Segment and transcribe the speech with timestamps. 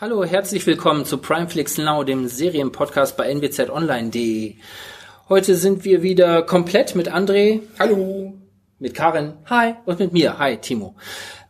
[0.00, 4.54] Hallo, herzlich willkommen zu Primeflix Now, dem Serienpodcast bei nwzonline.de.
[5.28, 7.60] Heute sind wir wieder komplett mit André.
[7.78, 8.32] Hallo.
[8.78, 9.34] Mit Karin.
[9.44, 9.74] Hi.
[9.84, 10.38] Und mit mir.
[10.38, 10.96] Hi, Timo.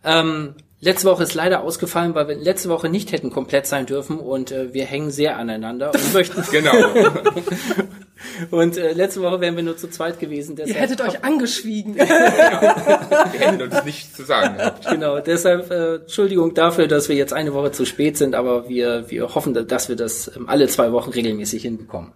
[0.03, 4.19] Ähm, letzte Woche ist leider ausgefallen, weil wir letzte Woche nicht hätten komplett sein dürfen
[4.19, 6.43] und äh, wir hängen sehr aneinander und möchten.
[6.51, 6.73] genau.
[8.51, 10.57] und äh, letzte Woche wären wir nur zu zweit gewesen.
[10.57, 11.95] Ihr hättet euch angeschwiegen.
[11.97, 14.89] wir hätten uns nichts zu sagen gehabt.
[14.89, 19.11] Genau, deshalb äh, Entschuldigung dafür, dass wir jetzt eine Woche zu spät sind, aber wir,
[19.11, 22.13] wir hoffen, dass wir das ähm, alle zwei Wochen regelmäßig hinbekommen.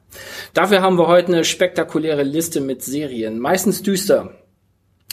[0.54, 4.34] Dafür haben wir heute eine spektakuläre Liste mit Serien, meistens düster.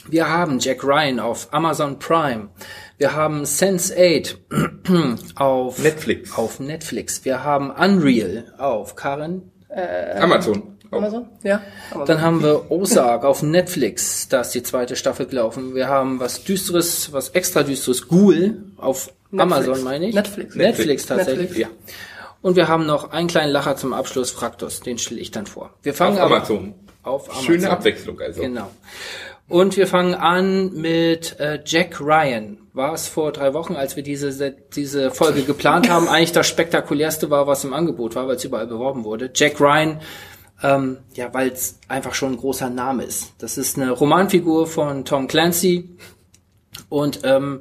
[0.09, 2.49] Wir haben Jack Ryan auf Amazon Prime.
[3.01, 4.35] Wir haben Sense8
[5.35, 6.37] auf Netflix.
[6.37, 7.25] Auf Netflix.
[7.25, 9.51] Wir haben Unreal auf Karen.
[9.69, 10.77] Äh, Amazon.
[10.91, 11.25] Amazon?
[11.41, 11.63] Ja.
[11.89, 12.05] Amazon.
[12.05, 14.29] Dann haben wir Ozark auf Netflix.
[14.29, 15.73] Da ist die zweite Staffel gelaufen.
[15.73, 18.07] Wir haben was düsteres, was extra düsteres.
[18.07, 19.41] Ghoul auf Netflix.
[19.41, 20.13] Amazon, meine ich.
[20.13, 20.53] Netflix.
[20.53, 21.49] Netflix, Netflix tatsächlich.
[21.49, 21.69] Netflix.
[21.71, 21.95] Ja.
[22.43, 24.81] Und wir haben noch einen kleinen Lacher zum Abschluss, Fraktus.
[24.81, 25.73] Den stelle ich dann vor.
[25.81, 26.75] Wir fangen auf Amazon.
[27.01, 27.45] Auf Amazon.
[27.45, 28.41] Schöne Abwechslung also.
[28.41, 28.69] Genau.
[29.51, 32.57] Und wir fangen an mit äh, Jack Ryan.
[32.71, 37.29] War es vor drei Wochen, als wir diese, diese Folge geplant haben, eigentlich das spektakulärste
[37.29, 39.29] war, was im Angebot war, weil es überall beworben wurde.
[39.35, 39.99] Jack Ryan,
[40.63, 43.33] ähm, ja, weil es einfach schon ein großer Name ist.
[43.39, 45.97] Das ist eine Romanfigur von Tom Clancy
[46.87, 47.59] und ähm,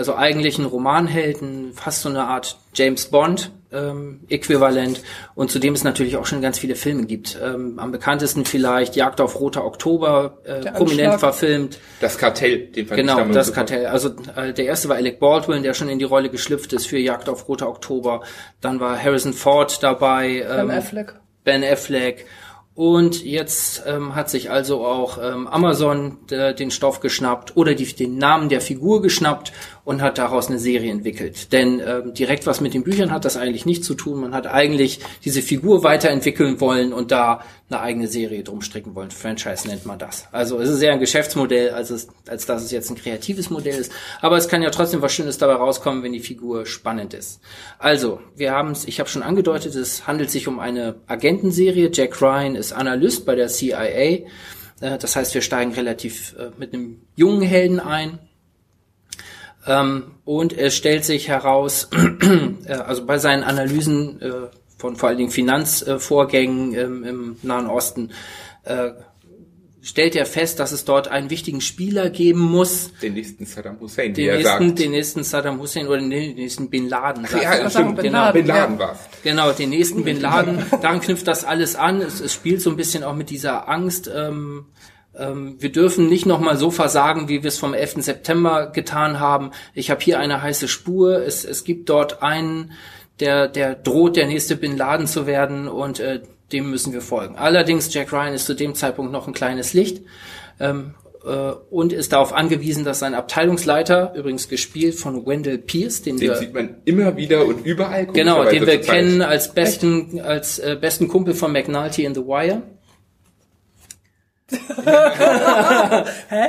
[0.00, 5.02] also eigentlich ein Romanhelden, fast so eine Art James Bond ähm, äquivalent
[5.34, 7.38] und zudem es natürlich auch schon ganz viele Filme gibt.
[7.44, 11.78] Ähm, am bekanntesten vielleicht Jagd auf Roter Oktober, äh, prominent verfilmt.
[12.00, 13.56] Das Kartell, den fand Genau, ich das super.
[13.56, 13.86] Kartell.
[13.88, 16.96] Also äh, der erste war Alec Baldwin, der schon in die Rolle geschlüpft ist für
[16.96, 18.22] Jagd auf Roter Oktober.
[18.62, 20.46] Dann war Harrison Ford dabei.
[20.48, 21.14] Ähm, ben Affleck.
[21.44, 22.24] Ben Affleck
[22.80, 27.84] und jetzt ähm, hat sich also auch ähm, Amazon äh, den Stoff geschnappt oder die,
[27.94, 29.52] den Namen der Figur geschnappt
[29.84, 31.52] und hat daraus eine Serie entwickelt.
[31.52, 34.20] Denn ähm, direkt was mit den Büchern hat das eigentlich nicht zu tun.
[34.20, 39.10] Man hat eigentlich diese Figur weiterentwickeln wollen und da eine eigene Serie drum stricken wollen.
[39.10, 40.26] Franchise nennt man das.
[40.32, 43.78] Also es ist eher ein Geschäftsmodell, als, es, als dass es jetzt ein kreatives Modell
[43.78, 43.92] ist.
[44.20, 47.40] Aber es kann ja trotzdem was Schönes dabei rauskommen, wenn die Figur spannend ist.
[47.78, 51.90] Also, wir haben es, ich habe schon angedeutet, es handelt sich um eine Agentenserie.
[51.92, 53.78] Jack Ryan ist Analyst bei der CIA.
[53.80, 54.24] Äh,
[54.80, 58.18] das heißt, wir steigen relativ äh, mit einem jungen Helden ein.
[59.66, 61.88] Ähm, und es stellt sich heraus,
[62.66, 64.20] äh, also bei seinen Analysen
[64.80, 68.10] von vor allen Dingen Finanzvorgängen ähm, im Nahen Osten,
[68.64, 68.90] äh,
[69.82, 72.92] stellt er fest, dass es dort einen wichtigen Spieler geben muss.
[73.00, 74.78] Den nächsten Saddam Hussein, den nächsten, sagt.
[74.78, 77.26] Den nächsten Saddam Hussein oder den nächsten Bin Laden.
[77.26, 80.64] Sagt ja, ja stimmt, Bin Laden, genau, Bin Laden war Genau, den nächsten Bin Laden.
[80.82, 82.02] Daran knüpft das alles an.
[82.02, 84.10] Es, es spielt so ein bisschen auch mit dieser Angst.
[84.14, 84.66] Ähm,
[85.12, 87.96] wir dürfen nicht nochmal so versagen, wie wir es vom 11.
[88.04, 89.50] September getan haben.
[89.74, 91.22] Ich habe hier eine heiße Spur.
[91.24, 92.72] Es, es gibt dort einen
[93.20, 96.20] der, der droht, der nächste Bin Laden zu werden und äh,
[96.52, 97.36] dem müssen wir folgen.
[97.36, 100.02] Allerdings, Jack Ryan ist zu dem Zeitpunkt noch ein kleines Licht
[100.58, 100.94] ähm,
[101.24, 106.30] äh, und ist darauf angewiesen, dass sein Abteilungsleiter, übrigens gespielt von Wendell Pierce, den, den
[106.30, 108.06] wir, sieht man immer wieder und überall.
[108.06, 112.62] Genau, den wir kennen als besten, als äh, besten Kumpel von McNulty in The Wire.
[116.28, 116.48] Hä?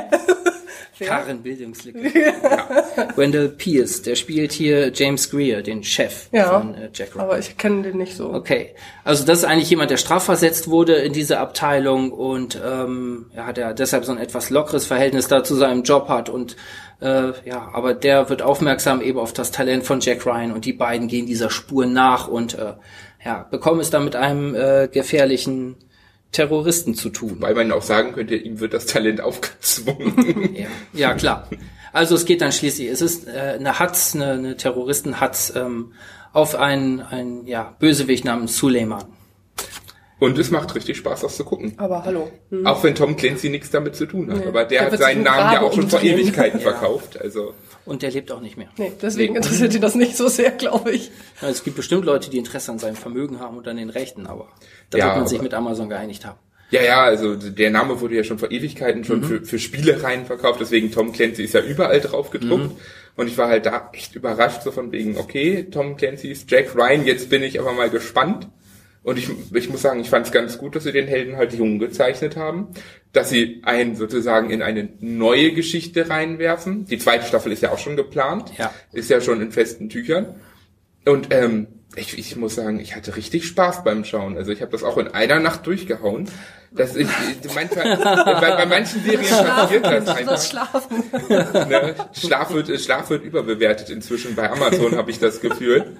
[1.06, 2.00] Karren Bildungslücke.
[2.18, 3.08] ja.
[3.16, 7.24] Wendell Pierce, der spielt hier James Greer, den Chef ja, von äh, Jack Ryan.
[7.24, 8.32] Aber ich kenne den nicht so.
[8.32, 8.74] Okay,
[9.04, 13.74] also das ist eigentlich jemand, der strafversetzt wurde in diese Abteilung und ähm, ja, der
[13.74, 16.56] deshalb so ein etwas lockeres Verhältnis da zu seinem Job hat und
[17.00, 20.72] äh, ja, aber der wird aufmerksam eben auf das Talent von Jack Ryan und die
[20.72, 22.74] beiden gehen dieser Spur nach und äh,
[23.24, 25.76] ja, bekommen es da mit einem äh, gefährlichen
[26.32, 27.36] Terroristen zu tun.
[27.40, 30.54] Weil man auch sagen könnte, ihm wird das Talent aufgezwungen.
[30.54, 31.48] ja, ja, klar.
[31.92, 35.92] Also es geht dann schließlich, es ist äh, eine Hatz, eine, eine Terroristen-Hatz ähm,
[36.32, 39.04] auf einen, einen ja, Bösewicht namens Suleiman.
[40.18, 41.74] Und es macht richtig Spaß, das zu gucken.
[41.78, 42.30] Aber hallo.
[42.50, 42.64] Hm.
[42.64, 44.38] Auch wenn Tom Clancy nichts damit zu tun hat.
[44.38, 44.46] Nee.
[44.46, 46.70] Aber der, der hat seinen Namen ja auch schon vor Ewigkeiten ja.
[46.70, 47.20] verkauft.
[47.20, 47.54] Also.
[47.84, 48.68] Und der lebt auch nicht mehr.
[48.78, 51.10] Nee, deswegen interessiert ihn das nicht so sehr, glaube ich.
[51.40, 54.26] Ja, es gibt bestimmt Leute, die Interesse an seinem Vermögen haben und an den Rechten,
[54.26, 54.48] aber
[54.90, 56.38] da ja, wird man sich mit Amazon geeinigt haben.
[56.70, 59.24] Ja, ja, also der Name wurde ja schon vor Ewigkeiten schon mhm.
[59.24, 62.70] für, für Spielereien verkauft, deswegen Tom Clancy ist ja überall drauf gedruckt.
[62.70, 62.76] Mhm.
[63.14, 66.74] Und ich war halt da echt überrascht, so von wegen, okay, Tom Clancy ist Jack
[66.74, 68.48] Ryan, jetzt bin ich aber mal gespannt.
[69.02, 71.52] Und ich, ich muss sagen, ich fand es ganz gut, dass sie den Helden halt
[71.54, 72.68] jung gezeichnet haben,
[73.12, 76.86] dass sie einen sozusagen in eine neue Geschichte reinwerfen.
[76.86, 78.72] Die zweite Staffel ist ja auch schon geplant, ja.
[78.92, 80.36] ist ja schon in festen Tüchern.
[81.04, 81.66] Und ähm,
[81.96, 84.36] ich, ich muss sagen, ich hatte richtig Spaß beim Schauen.
[84.36, 86.28] Also ich habe das auch in einer Nacht durchgehauen.
[86.74, 87.06] Dass ich,
[87.54, 90.42] manchmal, bei, bei manchen Serien passiert das einfach.
[90.42, 91.04] Schlafen.
[91.68, 91.94] Ne?
[92.14, 94.34] Schlaf, wird, Schlaf wird überbewertet inzwischen.
[94.34, 95.98] Bei Amazon habe ich das Gefühl.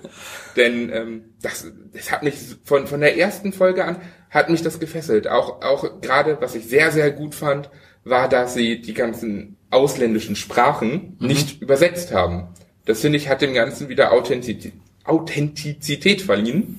[0.56, 3.97] Denn ähm, das, das hat mich von, von der ersten Folge an
[4.31, 5.29] hat mich das gefesselt.
[5.29, 7.71] Auch, auch gerade, was ich sehr, sehr gut fand,
[8.05, 11.27] war, dass sie die ganzen ausländischen Sprachen mhm.
[11.27, 12.49] nicht übersetzt haben.
[12.85, 14.73] Das finde ich hat dem Ganzen wieder Authentizität,
[15.04, 16.78] Authentizität verliehen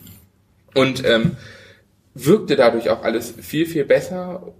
[0.73, 1.37] und ähm,
[2.13, 4.53] wirkte dadurch auch alles viel, viel besser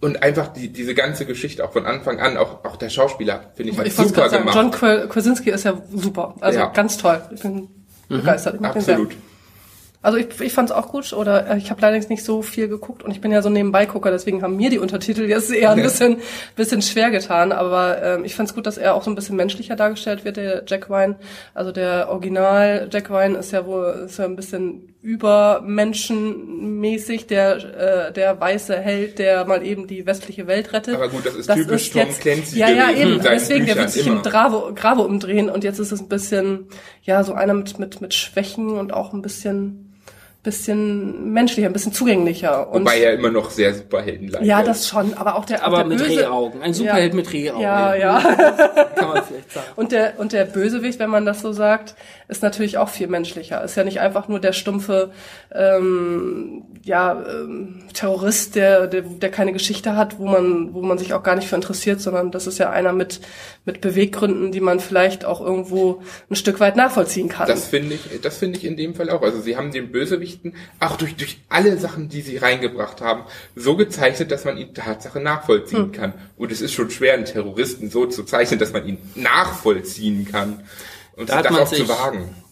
[0.00, 3.72] und einfach die, diese ganze Geschichte auch von Anfang an, auch, auch der Schauspieler, finde
[3.72, 4.54] ich, ich super gemacht.
[4.54, 6.66] Sagen, John Krasinski ist ja super, also ja.
[6.66, 7.20] ganz toll.
[7.34, 7.68] Ich bin mhm.
[8.08, 8.56] begeistert.
[8.60, 9.16] Ich Absolut.
[10.00, 12.68] Also ich, ich fand es auch gut oder äh, ich habe leider nicht so viel
[12.68, 15.72] geguckt und ich bin ja so nebenbei Gucker, deswegen haben mir die Untertitel jetzt eher
[15.72, 16.18] ein bisschen,
[16.54, 17.50] bisschen schwer getan.
[17.50, 20.36] Aber ähm, ich fand es gut, dass er auch so ein bisschen menschlicher dargestellt wird,
[20.36, 21.16] der Jack Ryan.
[21.52, 28.12] Also der Original Jack Ryan ist ja wohl ist ja ein bisschen übermenschenmäßig, der äh,
[28.12, 30.94] der weiße Held, der mal eben die westliche Welt rettet.
[30.94, 32.58] Aber gut, das ist das typisch ist Tom jetzt, Clancy.
[32.58, 33.20] Ja, ja, eben.
[33.20, 34.18] Deswegen, der wird sich immer.
[34.18, 36.68] im Grave, Grave umdrehen und jetzt ist es ein bisschen,
[37.02, 39.87] ja, so einer mit, mit, mit Schwächen und auch ein bisschen
[40.48, 42.70] bisschen menschlicher, ein bisschen zugänglicher.
[42.70, 45.78] Und Wobei er immer noch sehr Superheldenleicht Ja, das schon, aber auch der Aber auch
[45.80, 47.62] der mit Böse, Rehaugen, ein Superheld ja, mit Rehaugen.
[47.62, 48.18] Ja, ja.
[48.96, 49.66] Kann man vielleicht sagen.
[49.76, 51.94] Und der, und der Bösewicht, wenn man das so sagt,
[52.28, 53.62] ist natürlich auch viel menschlicher.
[53.62, 55.12] Ist ja nicht einfach nur der stumpfe
[55.54, 61.12] ähm, ja, ähm, Terrorist, der, der, der keine Geschichte hat, wo man, wo man sich
[61.12, 63.20] auch gar nicht für interessiert, sondern das ist ja einer mit,
[63.64, 67.46] mit Beweggründen, die man vielleicht auch irgendwo ein Stück weit nachvollziehen kann.
[67.46, 69.22] Das finde ich, das finde ich in dem Fall auch.
[69.22, 69.92] Also sie haben den
[70.38, 73.22] Bösewichten auch durch, durch alle Sachen, die sie reingebracht haben,
[73.54, 75.92] so gezeichnet, dass man ihn Tatsache nachvollziehen hm.
[75.92, 76.14] kann.
[76.36, 80.60] Und es ist schon schwer, einen Terroristen so zu zeichnen, dass man ihn nachvollziehen kann.
[81.16, 81.84] Und da hat man sich,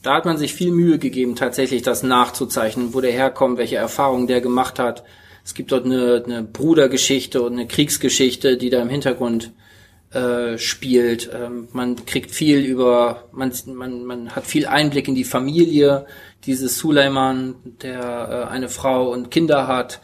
[0.03, 4.27] Da hat man sich viel Mühe gegeben, tatsächlich das nachzuzeichnen, wo der herkommt, welche Erfahrungen
[4.27, 5.05] der gemacht hat.
[5.45, 9.53] Es gibt dort eine, eine Brudergeschichte und eine Kriegsgeschichte, die da im Hintergrund
[10.13, 11.31] äh, spielt.
[11.33, 16.07] Ähm, man kriegt viel über, man, man, man hat viel Einblick in die Familie
[16.47, 20.01] dieses Suleiman, der äh, eine Frau und Kinder hat.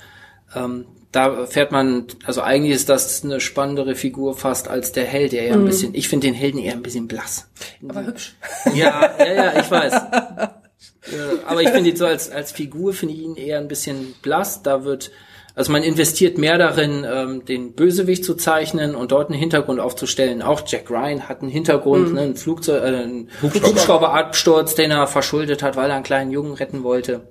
[0.55, 5.33] Ähm, da fährt man, also eigentlich ist das eine spannendere Figur fast als der Held,
[5.33, 5.67] der ja ein mhm.
[5.67, 7.49] bisschen, ich finde den Helden eher ein bisschen blass.
[7.87, 8.35] Aber hübsch.
[8.75, 9.93] Ja, ja, ja, ich weiß.
[11.47, 14.62] aber ich finde ihn so als, als Figur finde ich ihn eher ein bisschen blass.
[14.62, 15.11] Da wird,
[15.55, 20.41] also man investiert mehr darin, ähm, den Bösewicht zu zeichnen und dort einen Hintergrund aufzustellen.
[20.41, 22.15] Auch Jack Ryan hat einen Hintergrund, mhm.
[22.15, 26.55] ne, ein Flugzeug, äh, ein Hubschrauberabsturz, den er verschuldet hat, weil er einen kleinen Jungen
[26.55, 27.29] retten wollte.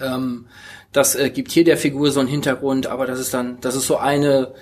[0.00, 0.46] Ähm,
[0.92, 3.86] das äh, gibt hier der Figur so einen Hintergrund, aber das ist dann, das ist
[3.86, 4.54] so eine,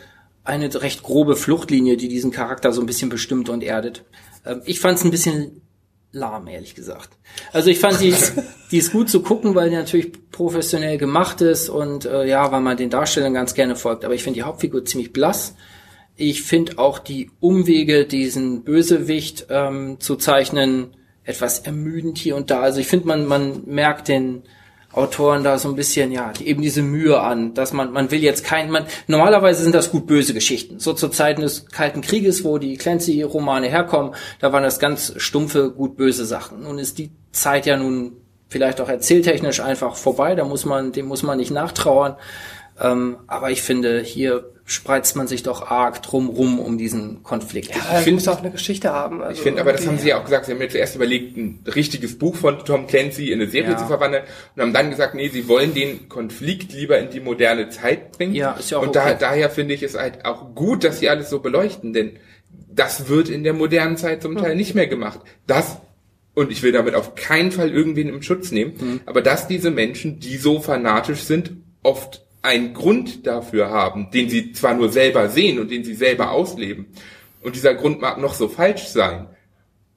[0.43, 4.05] eine recht grobe Fluchtlinie, die diesen Charakter so ein bisschen bestimmt und erdet.
[4.45, 5.63] Ähm, ich fand es ein bisschen
[6.13, 7.11] lahm, ehrlich gesagt.
[7.53, 8.15] Also ich fand die,
[8.71, 12.61] die ist gut zu gucken, weil die natürlich professionell gemacht ist und äh, ja, weil
[12.61, 14.05] man den Darstellern ganz gerne folgt.
[14.05, 15.55] Aber ich finde die Hauptfigur ziemlich blass.
[16.17, 22.61] Ich finde auch die Umwege, diesen Bösewicht ähm, zu zeichnen, etwas ermüdend hier und da.
[22.61, 24.43] Also ich finde, man, man merkt den,
[24.99, 28.45] Autoren da so ein bisschen, ja, eben diese Mühe an, dass man, man will jetzt
[28.45, 30.79] kein, man, normalerweise sind das gut böse Geschichten.
[30.79, 35.71] So zu Zeiten des Kalten Krieges, wo die Clancy-Romane herkommen, da waren das ganz stumpfe,
[35.71, 36.65] gut böse Sachen.
[36.65, 38.17] Nun ist die Zeit ja nun
[38.49, 42.17] vielleicht auch erzähltechnisch einfach vorbei, da muss man, dem muss man nicht nachtrauern.
[42.81, 47.71] Ähm, aber ich finde, hier spreizt man sich doch arg drumrum um diesen Konflikt.
[47.71, 49.23] Ja, ich finde es auch eine Geschichte haben.
[49.23, 50.45] Also ich finde, aber das haben sie ja auch gesagt.
[50.45, 53.79] Sie haben mir zuerst überlegt, ein richtiges Buch von Tom Clancy in eine Serie ja.
[53.79, 57.71] zu verwandeln und haben dann gesagt, nee, sie wollen den Konflikt lieber in die moderne
[57.71, 58.35] Zeit bringen.
[58.35, 59.13] Ja, ist ja auch Und okay.
[59.13, 62.19] da, daher finde ich es halt auch gut, dass sie alles so beleuchten, denn
[62.69, 64.59] das wird in der modernen Zeit zum Teil mhm.
[64.59, 65.21] nicht mehr gemacht.
[65.47, 65.79] Das
[66.35, 69.01] und ich will damit auf keinen Fall irgendwen im Schutz nehmen, mhm.
[69.07, 74.52] aber dass diese Menschen, die so fanatisch sind, oft einen Grund dafür haben, den sie
[74.52, 76.87] zwar nur selber sehen und den sie selber ausleben.
[77.43, 79.28] Und dieser Grund mag noch so falsch sein,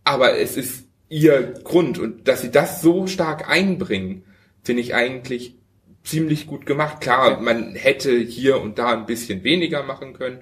[0.04, 4.24] aber es ist ihr Grund und dass sie das so stark einbringen,
[4.64, 5.56] finde ich eigentlich
[6.04, 7.02] ziemlich gut gemacht.
[7.02, 10.40] Klar, man hätte hier und da ein bisschen weniger machen können,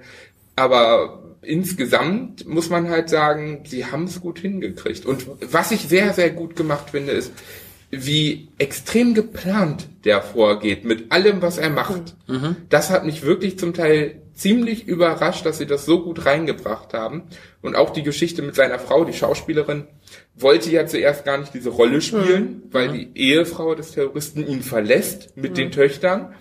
[0.55, 5.05] aber insgesamt muss man halt sagen, sie haben es gut hingekriegt.
[5.05, 7.31] Und was ich sehr, sehr gut gemacht finde, ist,
[7.91, 12.15] wie extrem geplant der vorgeht mit allem, was er macht.
[12.27, 12.55] Mhm.
[12.69, 17.23] Das hat mich wirklich zum Teil ziemlich überrascht, dass sie das so gut reingebracht haben.
[17.61, 19.87] Und auch die Geschichte mit seiner Frau, die Schauspielerin,
[20.35, 22.63] wollte ja zuerst gar nicht diese Rolle spielen, mhm.
[22.71, 25.55] weil die Ehefrau des Terroristen ihn verlässt mit mhm.
[25.55, 26.33] den Töchtern.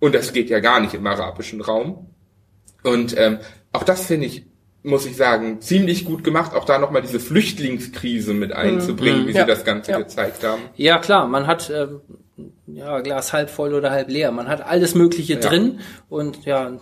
[0.00, 2.10] Und das geht ja gar nicht im arabischen Raum.
[2.82, 3.38] Und ähm,
[3.72, 4.46] auch das finde ich
[4.86, 9.28] muss ich sagen, ziemlich gut gemacht, auch da nochmal diese Flüchtlingskrise mit einzubringen, mhm.
[9.28, 9.40] wie ja.
[9.42, 9.98] sie das Ganze ja.
[9.98, 10.62] gezeigt haben.
[10.76, 11.88] Ja, klar, man hat äh,
[12.66, 14.30] ja Glas halb voll oder halb leer.
[14.30, 15.40] Man hat alles Mögliche ja.
[15.40, 16.78] drin und ja,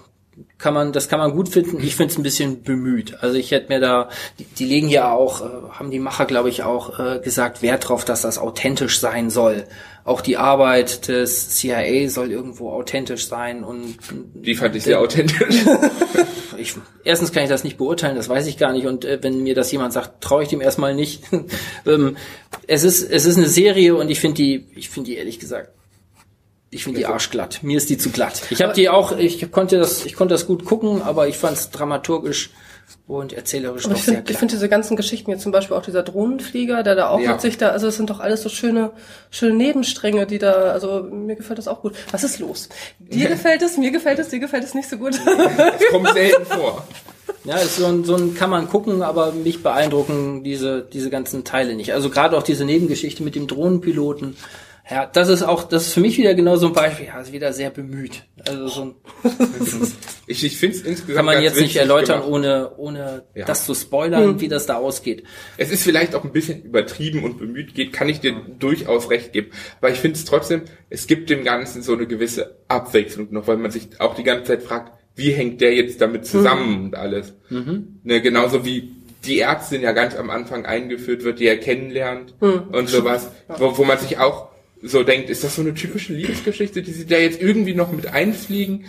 [0.59, 1.79] kann man, das kann man gut finden.
[1.81, 3.23] Ich finde es ein bisschen bemüht.
[3.23, 4.09] Also ich hätte mir da,
[4.39, 7.89] die, die legen ja auch, äh, haben die Macher, glaube ich, auch äh, gesagt, Wert
[7.89, 9.65] drauf, dass das authentisch sein soll.
[10.05, 13.97] Auch die Arbeit des CIA soll irgendwo authentisch sein und
[14.35, 15.65] die fand ich sehr authentisch.
[16.65, 18.87] ich, erstens kann ich das nicht beurteilen, das weiß ich gar nicht.
[18.87, 21.23] Und äh, wenn mir das jemand sagt, traue ich dem erstmal nicht.
[21.87, 22.17] ähm,
[22.67, 25.71] es ist, es ist eine Serie und ich finde die, ich finde die ehrlich gesagt
[26.75, 27.61] ich finde die arschglatt.
[27.63, 28.43] Mir ist die zu glatt.
[28.51, 31.57] Ich habe die auch, ich konnte das, ich konnte das gut gucken, aber ich fand
[31.57, 32.51] es dramaturgisch
[33.07, 35.77] und erzählerisch aber doch ich find, sehr Ich finde diese ganzen Geschichten, jetzt zum Beispiel
[35.77, 37.33] auch dieser Drohnenflieger, der da auch ja.
[37.33, 38.93] mit sich da, also es sind doch alles so schöne,
[39.31, 41.95] schöne Nebenstränge, die da, also mir gefällt das auch gut.
[42.13, 42.71] Was ist los?
[42.99, 45.15] Dir gefällt es, mir gefällt es, dir gefällt es nicht so gut.
[45.25, 46.87] Es kommt selten vor.
[47.45, 51.45] Ja, ist so ein, so ein kann man gucken, aber mich beeindrucken diese, diese ganzen
[51.45, 51.93] Teile nicht.
[51.93, 54.35] Also gerade auch diese Nebengeschichte mit dem Drohnenpiloten.
[54.91, 57.07] Ja, das ist auch, das ist für mich wieder genau so ein Beispiel.
[57.07, 58.25] Ja, ist wieder sehr bemüht.
[58.47, 58.95] Also so ein
[60.27, 62.31] ich ich finde es insgesamt kann man jetzt nicht erläutern, gemacht.
[62.31, 63.47] ohne ohne ja.
[63.47, 64.41] das zu spoilern, hm.
[64.43, 65.25] wie das da ausgeht.
[65.57, 69.33] Es ist vielleicht auch ein bisschen übertrieben und bemüht geht, kann ich dir durchaus recht
[69.33, 69.53] geben.
[69.81, 73.57] Aber ich finde es trotzdem, es gibt dem Ganzen so eine gewisse Abwechslung noch, weil
[73.57, 76.85] man sich auch die ganze Zeit fragt, wie hängt der jetzt damit zusammen hm.
[76.85, 77.33] und alles.
[77.49, 78.01] Mhm.
[78.03, 78.91] Ne, genauso wie
[79.25, 82.69] die Ärztin ja ganz am Anfang eingeführt wird, die er kennenlernt hm.
[82.71, 84.54] und sowas, wo, wo man sich auch
[84.85, 88.07] so denkt, ist das so eine typische Liebesgeschichte, die sie da jetzt irgendwie noch mit
[88.07, 88.85] einfliegen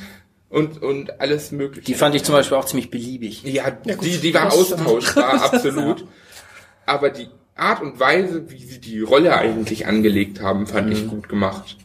[0.50, 1.86] und, und alles mögliche.
[1.86, 3.44] Die fand ich zum Beispiel auch ziemlich beliebig.
[3.44, 6.06] Ja, ja die, die war austauschbar, absolut.
[6.86, 10.94] Aber die Art und Weise, wie sie die Rolle eigentlich angelegt haben, fand mhm.
[10.94, 11.78] ich gut gemacht.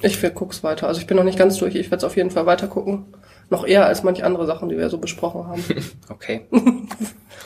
[0.00, 0.88] Ich guck's weiter.
[0.88, 1.74] Also ich bin noch nicht ganz durch.
[1.74, 3.04] Ich werde es auf jeden Fall weiter gucken.
[3.50, 5.64] Noch eher als manche andere Sachen, die wir so besprochen haben.
[6.10, 6.46] Okay.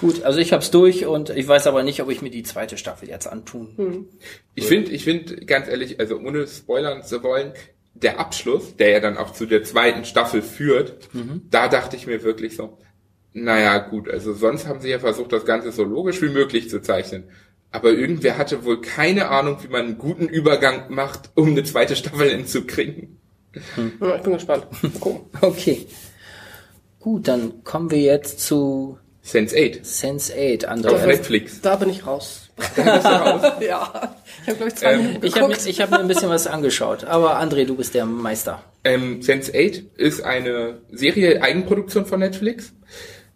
[0.01, 2.77] Gut, also ich hab's durch und ich weiß aber nicht, ob ich mir die zweite
[2.77, 3.75] Staffel jetzt antun.
[3.77, 4.09] Hm.
[4.55, 7.53] Ich finde, ich finde ganz ehrlich, also ohne spoilern zu wollen,
[7.95, 11.43] der Abschluss, der ja dann auch zu der zweiten Staffel führt, mhm.
[11.51, 12.79] da dachte ich mir wirklich so,
[13.33, 16.81] naja, gut, also sonst haben sie ja versucht, das Ganze so logisch wie möglich zu
[16.83, 17.25] zeichnen.
[17.71, 21.97] Aber irgendwer hatte wohl keine Ahnung, wie man einen guten Übergang macht, um eine zweite
[21.97, 23.19] Staffel hinzukriegen.
[23.75, 23.93] Hm.
[24.01, 24.67] Ja, ich bin gespannt.
[25.05, 25.21] Cool.
[25.41, 25.87] okay.
[27.01, 29.83] Gut, dann kommen wir jetzt zu Sense8.
[29.85, 30.95] Sense8, André.
[30.95, 31.61] Auf Netflix.
[31.61, 32.51] Da bin ich raus.
[32.77, 33.53] Da bist du raus?
[33.61, 34.17] ja.
[34.43, 37.05] Ich habe, glaube ich, zwei ähm, Ich habe mir, hab mir ein bisschen was angeschaut.
[37.05, 38.63] Aber André, du bist der Meister.
[38.85, 42.73] Ähm, Sense8 ist eine Serie, Eigenproduktion von Netflix.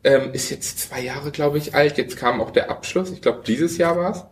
[0.05, 1.99] Ähm, ist jetzt zwei Jahre, glaube ich, alt.
[1.99, 3.11] Jetzt kam auch der Abschluss.
[3.11, 4.25] Ich glaube, dieses Jahr war es.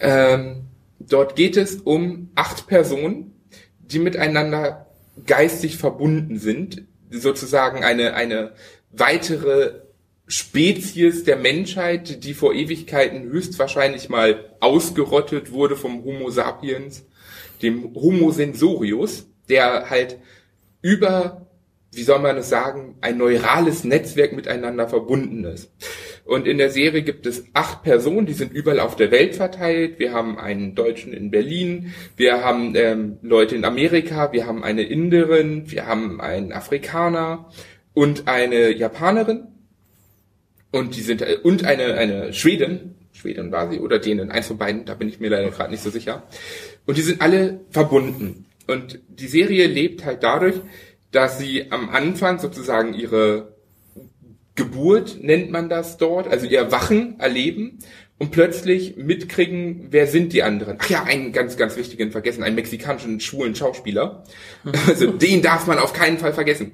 [0.00, 0.64] Ähm,
[0.98, 3.32] dort geht es um acht Personen,
[3.78, 4.86] die miteinander
[5.26, 6.82] geistig verbunden sind.
[7.10, 8.52] Sozusagen eine, eine
[8.90, 9.82] weitere
[10.26, 17.04] Spezies der Menschheit, die vor Ewigkeiten höchstwahrscheinlich mal ausgerottet wurde vom Homo sapiens,
[17.60, 20.18] dem Homo sensorius, der halt
[20.80, 21.46] über,
[21.92, 25.70] wie soll man es sagen, ein neurales Netzwerk miteinander verbunden ist.
[26.24, 29.98] Und in der Serie gibt es acht Personen, die sind überall auf der Welt verteilt.
[29.98, 34.82] Wir haben einen Deutschen in Berlin, wir haben ähm, Leute in Amerika, wir haben eine
[34.82, 37.50] Inderin, wir haben einen Afrikaner
[37.92, 39.48] und eine Japanerin
[40.70, 44.58] und die sind äh, und eine eine Schwedin, Schwedin war sie oder denen, eins von
[44.58, 46.22] beiden, da bin ich mir leider gerade nicht so sicher.
[46.86, 48.46] Und die sind alle verbunden.
[48.66, 50.56] Und die Serie lebt halt dadurch,
[51.10, 53.54] dass sie am Anfang sozusagen ihre
[54.54, 57.78] Geburt nennt man das dort, also ihr Wachen erleben
[58.18, 60.76] und plötzlich mitkriegen, wer sind die anderen.
[60.80, 64.24] Ach ja, einen ganz, ganz wichtigen vergessen, einen mexikanischen schwulen Schauspieler.
[64.86, 66.72] Also den darf man auf keinen Fall vergessen.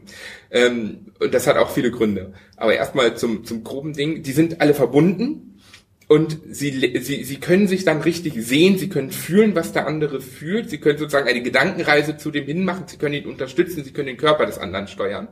[0.50, 2.35] Ähm, und das hat auch viele Gründe.
[2.56, 4.23] Aber erstmal zum, zum groben Ding.
[4.23, 5.61] Die sind alle verbunden
[6.08, 10.20] und sie, sie, sie können sich dann richtig sehen, sie können fühlen, was der andere
[10.20, 14.08] fühlt, sie können sozusagen eine Gedankenreise zu dem hinmachen, sie können ihn unterstützen, sie können
[14.08, 15.28] den Körper des anderen steuern.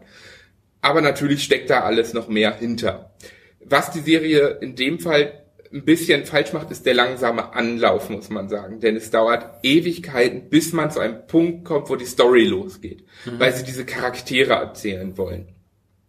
[0.86, 3.10] Aber natürlich steckt da alles noch mehr hinter.
[3.58, 8.30] Was die Serie in dem Fall ein bisschen falsch macht, ist der langsame Anlauf, muss
[8.30, 8.78] man sagen.
[8.78, 13.04] Denn es dauert Ewigkeiten, bis man zu einem Punkt kommt, wo die Story losgeht.
[13.24, 13.40] Mhm.
[13.40, 15.56] Weil sie diese Charaktere erzählen wollen.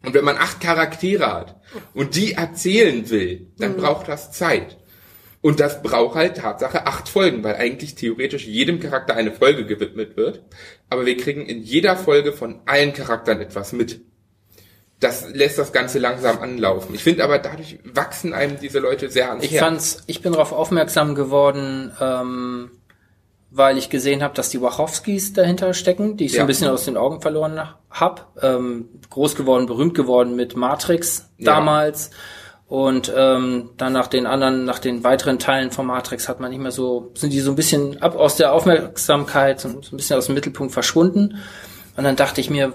[0.05, 1.59] Und wenn man acht Charaktere hat
[1.95, 3.77] und die erzählen will, dann mhm.
[3.77, 4.77] braucht das Zeit.
[5.41, 10.17] Und das braucht halt Tatsache acht Folgen, weil eigentlich theoretisch jedem Charakter eine Folge gewidmet
[10.17, 10.43] wird.
[10.87, 14.01] Aber wir kriegen in jeder Folge von allen Charakteren etwas mit
[14.99, 16.95] das lässt das Ganze langsam anlaufen.
[16.95, 19.63] Ich finde aber dadurch wachsen einem diese Leute sehr ans Ich Herz.
[19.63, 22.71] fand's, ich bin darauf aufmerksam geworden, ähm,
[23.51, 26.37] weil ich gesehen habe, dass die Wachowskis dahinter stecken, die ich ja.
[26.37, 27.61] so ein bisschen aus den Augen verloren
[27.91, 28.21] habe.
[28.41, 32.09] Ähm, groß geworden, berühmt geworden mit Matrix damals.
[32.09, 32.17] Ja.
[32.67, 36.59] Und ähm, dann nach den anderen, nach den weiteren Teilen von Matrix hat man nicht
[36.59, 40.25] mehr so, sind die so ein bisschen ab aus der Aufmerksamkeit, so ein bisschen aus
[40.25, 41.37] dem Mittelpunkt verschwunden.
[41.95, 42.73] Und dann dachte ich mir,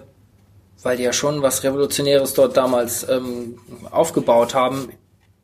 [0.82, 3.58] weil die ja schon was Revolutionäres dort damals ähm,
[3.90, 4.90] aufgebaut haben,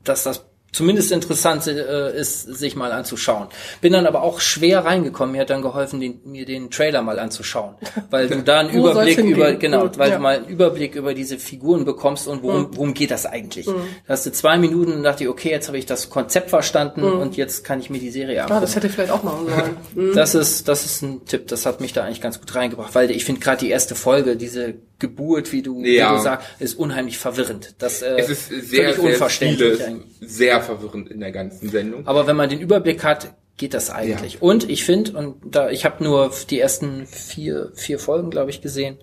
[0.05, 3.49] dass das zumindest interessant äh, ist, sich mal anzuschauen.
[3.81, 5.33] Bin dann aber auch schwer reingekommen.
[5.33, 7.75] Mir hat dann geholfen, den, mir den Trailer mal anzuschauen,
[8.11, 10.17] weil du da einen Überblick über genau, weil ja.
[10.17, 12.69] du mal einen Überblick über diese Figuren bekommst und worum, mhm.
[12.77, 13.67] worum geht das eigentlich.
[13.67, 13.81] Mhm.
[14.07, 17.21] Da hast du zwei Minuten und dachte okay, jetzt habe ich das Konzept verstanden mhm.
[17.21, 18.59] und jetzt kann ich mir die Serie angucken.
[18.59, 19.77] Ah, das hätte ich vielleicht auch machen sollen.
[19.95, 20.15] Mhm.
[20.19, 21.47] Das ist das ist ein Tipp.
[21.49, 24.37] Das hat mich da eigentlich ganz gut reingebracht, weil ich finde gerade die erste Folge,
[24.37, 26.13] diese Geburt, wie du, ja.
[26.13, 27.75] wie du sagst, ist unheimlich verwirrend.
[27.79, 29.81] Das äh, es ist sehr, sehr unverständlich.
[30.21, 32.07] Sehr verwirrend in der ganzen Sendung.
[32.07, 34.35] Aber wenn man den Überblick hat, geht das eigentlich.
[34.35, 34.41] Ja.
[34.41, 38.61] Und ich finde, und da ich habe nur die ersten vier vier Folgen, glaube ich,
[38.61, 38.99] gesehen.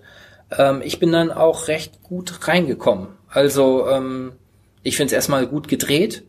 [0.56, 3.08] Ähm, ich bin dann auch recht gut reingekommen.
[3.28, 4.32] Also ähm,
[4.82, 6.24] ich finde es erstmal gut gedreht.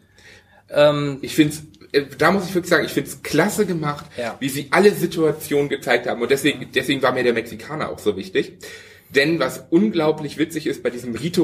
[0.70, 1.56] Ähm, ich finde
[1.92, 4.36] äh, da muss ich wirklich sagen, ich finde es klasse gemacht, ja.
[4.40, 6.22] wie sie alle Situationen gezeigt haben.
[6.22, 8.58] Und deswegen, deswegen war mir der Mexikaner auch so wichtig.
[9.10, 11.44] Denn was unglaublich witzig ist bei diesem Rito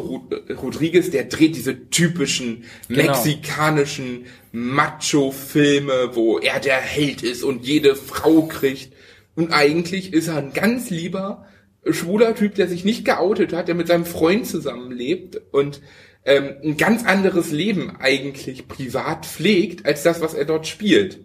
[0.61, 3.03] Rodriguez, der dreht diese typischen genau.
[3.03, 8.93] mexikanischen Macho-Filme, wo er der Held ist und jede Frau kriegt.
[9.35, 11.45] Und eigentlich ist er ein ganz lieber,
[11.89, 15.81] schwuler Typ, der sich nicht geoutet hat, der mit seinem Freund zusammenlebt und
[16.25, 21.19] ähm, ein ganz anderes Leben eigentlich privat pflegt, als das, was er dort spielt.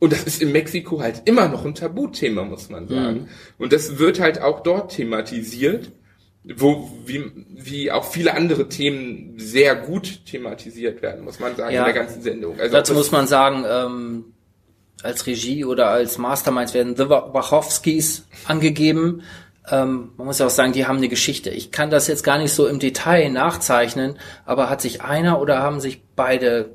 [0.00, 3.20] Und das ist in Mexiko halt immer noch ein Tabuthema, muss man sagen.
[3.20, 3.28] Mhm.
[3.58, 5.92] Und das wird halt auch dort thematisiert,
[6.42, 11.86] wo, wie, wie auch viele andere Themen sehr gut thematisiert werden, muss man sagen, ja.
[11.86, 12.58] in der ganzen Sendung.
[12.58, 14.24] Also Dazu muss man sagen, ähm,
[15.02, 19.22] als Regie oder als Masterminds werden The Wachowskis angegeben.
[19.70, 21.50] Ähm, man muss auch sagen, die haben eine Geschichte.
[21.50, 25.58] Ich kann das jetzt gar nicht so im Detail nachzeichnen, aber hat sich einer oder
[25.58, 26.70] haben sich beide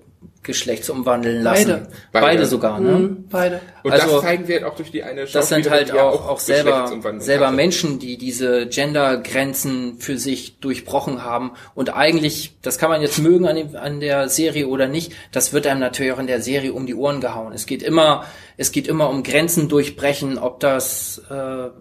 [0.46, 1.68] geschlechtsumwandeln lassen.
[1.68, 1.88] Beide.
[2.12, 2.92] Beide, Beide sogar, ne?
[2.92, 3.60] Mhm, beide.
[3.84, 6.40] Und also, das zeigen wir halt auch durch die eine Das sind halt auch, auch
[6.40, 11.52] selber, selber Menschen, die diese Gendergrenzen für sich durchbrochen haben.
[11.74, 15.54] Und eigentlich, das kann man jetzt mögen an, dem, an der Serie oder nicht, das
[15.54, 17.54] wird einem natürlich auch in der Serie um die Ohren gehauen.
[17.54, 18.26] Es geht immer,
[18.58, 21.74] es geht immer um Grenzen durchbrechen, ob das, äh, also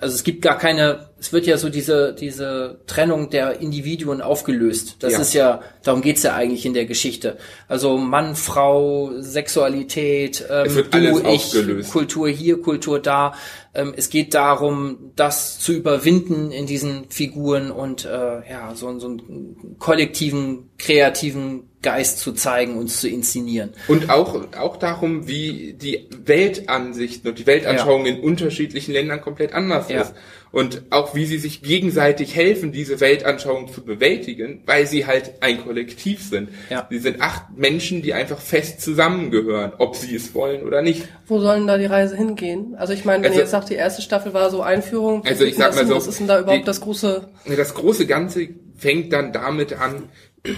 [0.00, 4.96] es gibt gar keine, es wird ja so diese, diese Trennung der Individuen aufgelöst.
[5.00, 5.20] Das ja.
[5.20, 7.38] ist ja, darum geht's ja eigentlich in der Geschichte.
[7.66, 13.34] Also Mann, Frau, Sexualität, ähm, du, ich, Kultur hier, Kultur da.
[13.78, 18.08] Ähm, es geht darum, das zu überwinden in diesen Figuren und äh,
[18.50, 23.70] ja, so, so einen kollektiven, kreativen Geist zu zeigen und zu inszenieren.
[23.86, 28.14] Und auch, auch darum, wie die Weltansichten und die Weltanschauung ja.
[28.14, 30.02] in unterschiedlichen Ländern komplett anders ja.
[30.02, 30.14] ist
[30.50, 35.62] und auch wie sie sich gegenseitig helfen, diese Weltanschauung zu bewältigen, weil sie halt ein
[35.62, 36.48] Kollektiv sind.
[36.70, 36.86] Ja.
[36.90, 41.06] Sie sind acht Menschen, die einfach fest zusammengehören, ob sie es wollen oder nicht.
[41.26, 42.74] Wo sollen da die Reise hingehen?
[42.76, 45.44] Also ich meine, wenn also, ihr jetzt sagt, die erste Staffel war so Einführung, also
[45.44, 47.28] ich sag mal so, was ist denn da überhaupt die, das große?
[47.56, 50.08] Das große Ganze fängt dann damit an,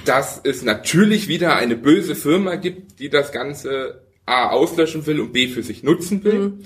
[0.05, 5.33] dass es natürlich wieder eine böse Firma gibt, die das Ganze A auslöschen will und
[5.33, 6.39] B für sich nutzen will.
[6.39, 6.65] Mhm.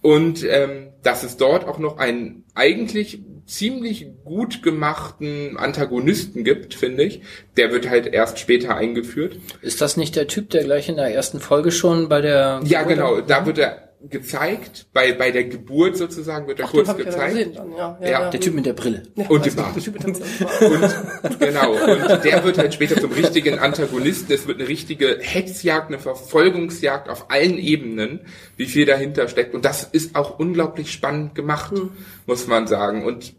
[0.00, 7.04] Und ähm, dass es dort auch noch einen eigentlich ziemlich gut gemachten Antagonisten gibt, finde
[7.04, 7.22] ich.
[7.56, 9.38] Der wird halt erst später eingeführt.
[9.62, 12.60] Ist das nicht der Typ, der gleich in der ersten Folge schon bei der...
[12.64, 13.20] Ja, genau.
[13.22, 17.36] Da wird er gezeigt, bei, bei der Geburt sozusagen wird er Ach, kurz gezeigt.
[17.36, 19.02] Ja, dann, ja, ja, ja, Der Typ mit der Brille.
[19.28, 19.76] und dem Bart.
[19.76, 24.32] und, genau, und der wird halt später zum richtigen Antagonisten.
[24.32, 28.20] Es wird eine richtige Hetzjagd, eine Verfolgungsjagd auf allen Ebenen,
[28.56, 29.54] wie viel dahinter steckt.
[29.54, 31.90] Und das ist auch unglaublich spannend gemacht, hm.
[32.26, 33.04] muss man sagen.
[33.04, 33.34] Und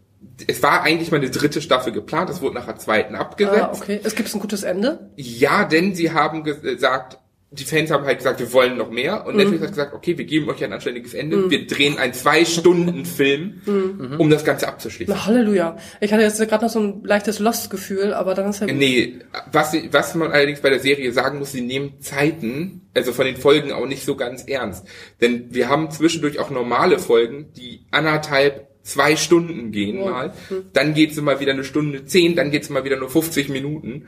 [0.46, 3.58] es war eigentlich mal eine dritte Staffel geplant, es wurde nach der zweiten abgesetzt.
[3.62, 4.00] Ah, okay.
[4.02, 5.10] Es gibt ein gutes Ende?
[5.16, 7.18] Ja, denn sie haben gesagt,
[7.52, 9.26] die Fans haben halt gesagt, wir wollen noch mehr.
[9.26, 9.40] Und mhm.
[9.40, 11.36] Netflix hat gesagt, okay, wir geben euch ein anständiges Ende.
[11.36, 11.50] Mhm.
[11.50, 14.14] Wir drehen einen Zwei-Stunden-Film, mhm.
[14.18, 15.12] um das Ganze abzuschließen.
[15.12, 15.76] Na, Halleluja.
[16.00, 18.76] Ich hatte jetzt gerade noch so ein leichtes Lost-Gefühl, aber dann ist ja gut.
[18.76, 19.18] Nee,
[19.50, 23.36] was, was man allerdings bei der Serie sagen muss, sie nehmen Zeiten, also von den
[23.36, 24.86] Folgen auch nicht so ganz ernst.
[25.20, 30.32] Denn wir haben zwischendurch auch normale Folgen, die anderthalb zwei Stunden gehen mal.
[30.48, 30.66] Mhm.
[30.72, 34.06] Dann geht's immer wieder eine Stunde zehn, dann geht's immer wieder nur 50 Minuten.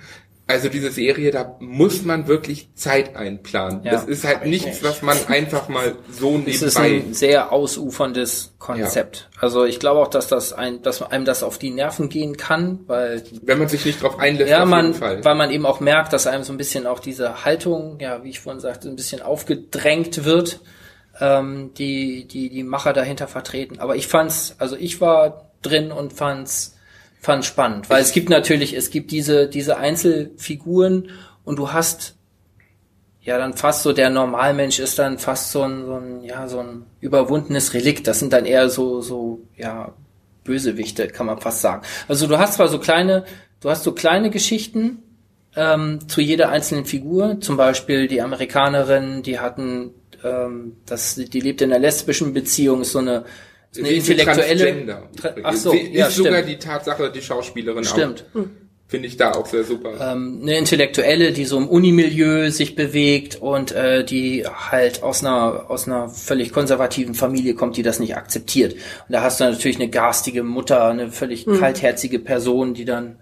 [0.53, 3.83] Also diese Serie, da muss man wirklich Zeit einplanen.
[3.85, 4.85] Ja, das ist halt nichts, nicht.
[4.85, 6.51] was man einfach mal so nebenbei...
[6.53, 9.31] Es ist ein sehr ausuferndes Konzept.
[9.33, 9.43] Ja.
[9.43, 12.81] Also ich glaube auch, dass das ein, dass einem das auf die Nerven gehen kann,
[12.87, 13.23] weil...
[13.43, 16.45] Wenn man sich nicht drauf einlässt, ja, man, weil man eben auch merkt, dass einem
[16.45, 20.61] so ein bisschen auch diese Haltung, ja, wie ich vorhin sagte, ein bisschen aufgedrängt wird,
[21.19, 23.79] ähm, die, die die Macher dahinter vertreten.
[23.79, 26.77] Aber ich fand's, also ich war drin und fand's
[27.23, 31.11] fand spannend, weil es gibt natürlich, es gibt diese, diese Einzelfiguren
[31.45, 32.17] und du hast
[33.21, 36.59] ja dann fast so der Normalmensch ist dann fast so ein, so ein ja so
[36.59, 38.09] ein überwundenes Relikt.
[38.09, 39.95] Das sind dann eher so so ja
[40.43, 41.83] Bösewichte, kann man fast sagen.
[42.09, 43.25] Also du hast zwar so kleine,
[43.61, 44.99] du hast so kleine Geschichten
[45.55, 47.41] ähm, zu jeder einzelnen Figur.
[47.41, 49.91] Zum Beispiel die Amerikanerin, die hatten,
[50.25, 53.25] ähm, das, die lebt in einer lesbischen Beziehung, ist so eine,
[53.77, 55.09] eine intellektuelle.
[55.43, 56.27] Ach so, ja, ist stimmt.
[56.29, 58.27] sogar die Tatsache, die Schauspielerin stimmt.
[58.31, 58.35] auch.
[58.35, 58.51] Hm.
[58.93, 60.13] Finde ich da auch sehr super.
[60.13, 65.71] Ähm, eine Intellektuelle, die so im Unimilieu sich bewegt und äh, die halt aus einer
[65.71, 68.75] aus einer völlig konservativen Familie kommt, die das nicht akzeptiert.
[68.75, 71.59] Und da hast du natürlich eine garstige Mutter, eine völlig mhm.
[71.59, 73.17] kaltherzige Person, die dann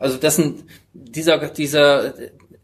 [0.00, 2.14] also das sind dieser dieser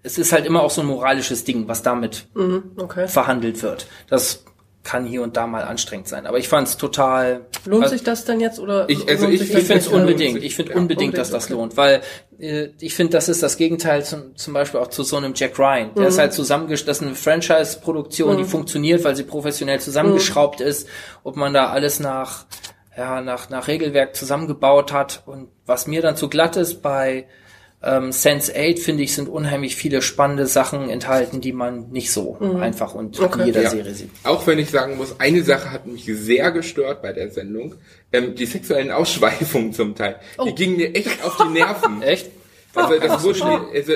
[0.02, 3.06] es ist halt immer auch so ein moralisches Ding, was damit mhm, okay.
[3.06, 3.86] verhandelt wird.
[4.08, 4.44] Das
[4.84, 6.26] kann hier und da mal anstrengend sein.
[6.26, 7.46] Aber ich fand es total.
[7.64, 8.88] Lohnt also, sich das denn jetzt oder?
[8.88, 10.42] Ich, also ich, ich finde es unbedingt.
[10.42, 11.52] Ich finde ja, unbedingt, dass das okay.
[11.54, 12.00] lohnt, weil
[12.38, 15.58] äh, ich finde, das ist das Gegenteil zum, zum Beispiel auch zu so einem Jack
[15.58, 15.94] Ryan.
[15.94, 16.08] Der mhm.
[16.08, 16.88] ist halt zusammengeschraubt.
[16.88, 18.38] Das ist eine Franchise-Produktion, mhm.
[18.38, 20.66] die funktioniert, weil sie professionell zusammengeschraubt mhm.
[20.66, 20.88] ist.
[21.22, 22.46] Ob man da alles nach
[22.96, 27.26] ja nach nach Regelwerk zusammengebaut hat und was mir dann zu glatt ist bei
[27.82, 32.36] ähm, Sense 8, finde ich, sind unheimlich viele spannende Sachen enthalten, die man nicht so
[32.38, 32.56] mhm.
[32.56, 33.40] einfach und okay.
[33.40, 33.70] in jeder ja.
[33.70, 34.10] Serie sieht.
[34.22, 37.74] Auch wenn ich sagen muss, eine Sache hat mich sehr gestört bei der Sendung.
[38.12, 40.16] Ähm, die sexuellen Ausschweifungen zum Teil.
[40.38, 40.44] Oh.
[40.44, 42.02] Die gingen mir echt auf die Nerven.
[42.02, 42.30] echt?
[42.74, 43.92] Also das wurde, also,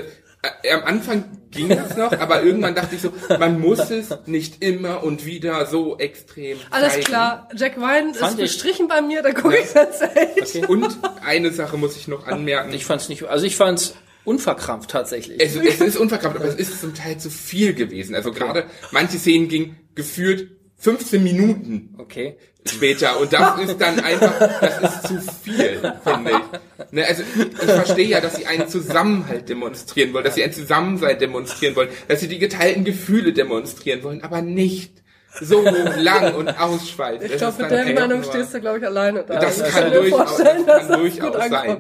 [0.73, 5.03] am Anfang ging es noch, aber irgendwann dachte ich so, man muss es nicht immer
[5.03, 6.59] und wieder so extrem.
[6.71, 7.05] Alles zeigen.
[7.05, 9.63] klar, Jack Wine Fand ist bestrichen bei mir, da gucke ja.
[9.63, 10.63] ich tatsächlich.
[10.63, 10.67] Okay.
[10.67, 12.73] Und eine Sache muss ich noch anmerken.
[12.73, 13.95] Ich fand es nicht, also ich fand es
[14.25, 15.41] unverkrampft tatsächlich.
[15.41, 18.15] Es, es ist unverkrampft, aber es ist zum Teil zu viel gewesen.
[18.15, 21.95] Also gerade manche Szenen gingen gefühlt 15 Minuten.
[21.99, 22.37] Okay
[22.69, 23.19] später.
[23.21, 26.93] Und das ist dann einfach, das ist zu viel, finde ich.
[26.93, 31.19] Ne, also ich verstehe ja, dass sie einen Zusammenhalt demonstrieren wollen, dass sie ein Zusammensein
[31.19, 35.03] demonstrieren wollen, dass sie die geteilten Gefühle demonstrieren wollen, aber nicht
[35.41, 37.31] so lang und ausschweifend.
[37.31, 39.39] Ich glaube, mit der Meinung stehst du, glaube ich, alleine da.
[39.39, 41.79] Das kann, kann durchaus, das kann durchaus sein.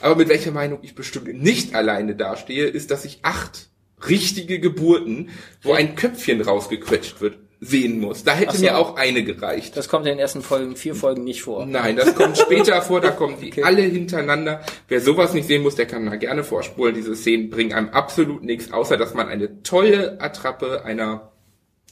[0.00, 3.68] Aber mit welcher Meinung ich bestimmt nicht alleine dastehe, ist, dass ich acht
[4.08, 5.30] richtige Geburten,
[5.62, 8.24] wo ein Köpfchen rausgequetscht wird, sehen muss.
[8.24, 8.62] Da hätte so.
[8.64, 9.76] mir auch eine gereicht.
[9.76, 11.64] Das kommt in den ersten Folgen, vier Folgen nicht vor.
[11.64, 13.62] Nein, das kommt später vor, da kommen die okay.
[13.62, 14.62] alle hintereinander.
[14.88, 16.94] Wer sowas nicht sehen muss, der kann da gerne vorspulen.
[16.94, 21.31] Diese Szenen bringen einem absolut nichts, außer dass man eine tolle Attrappe einer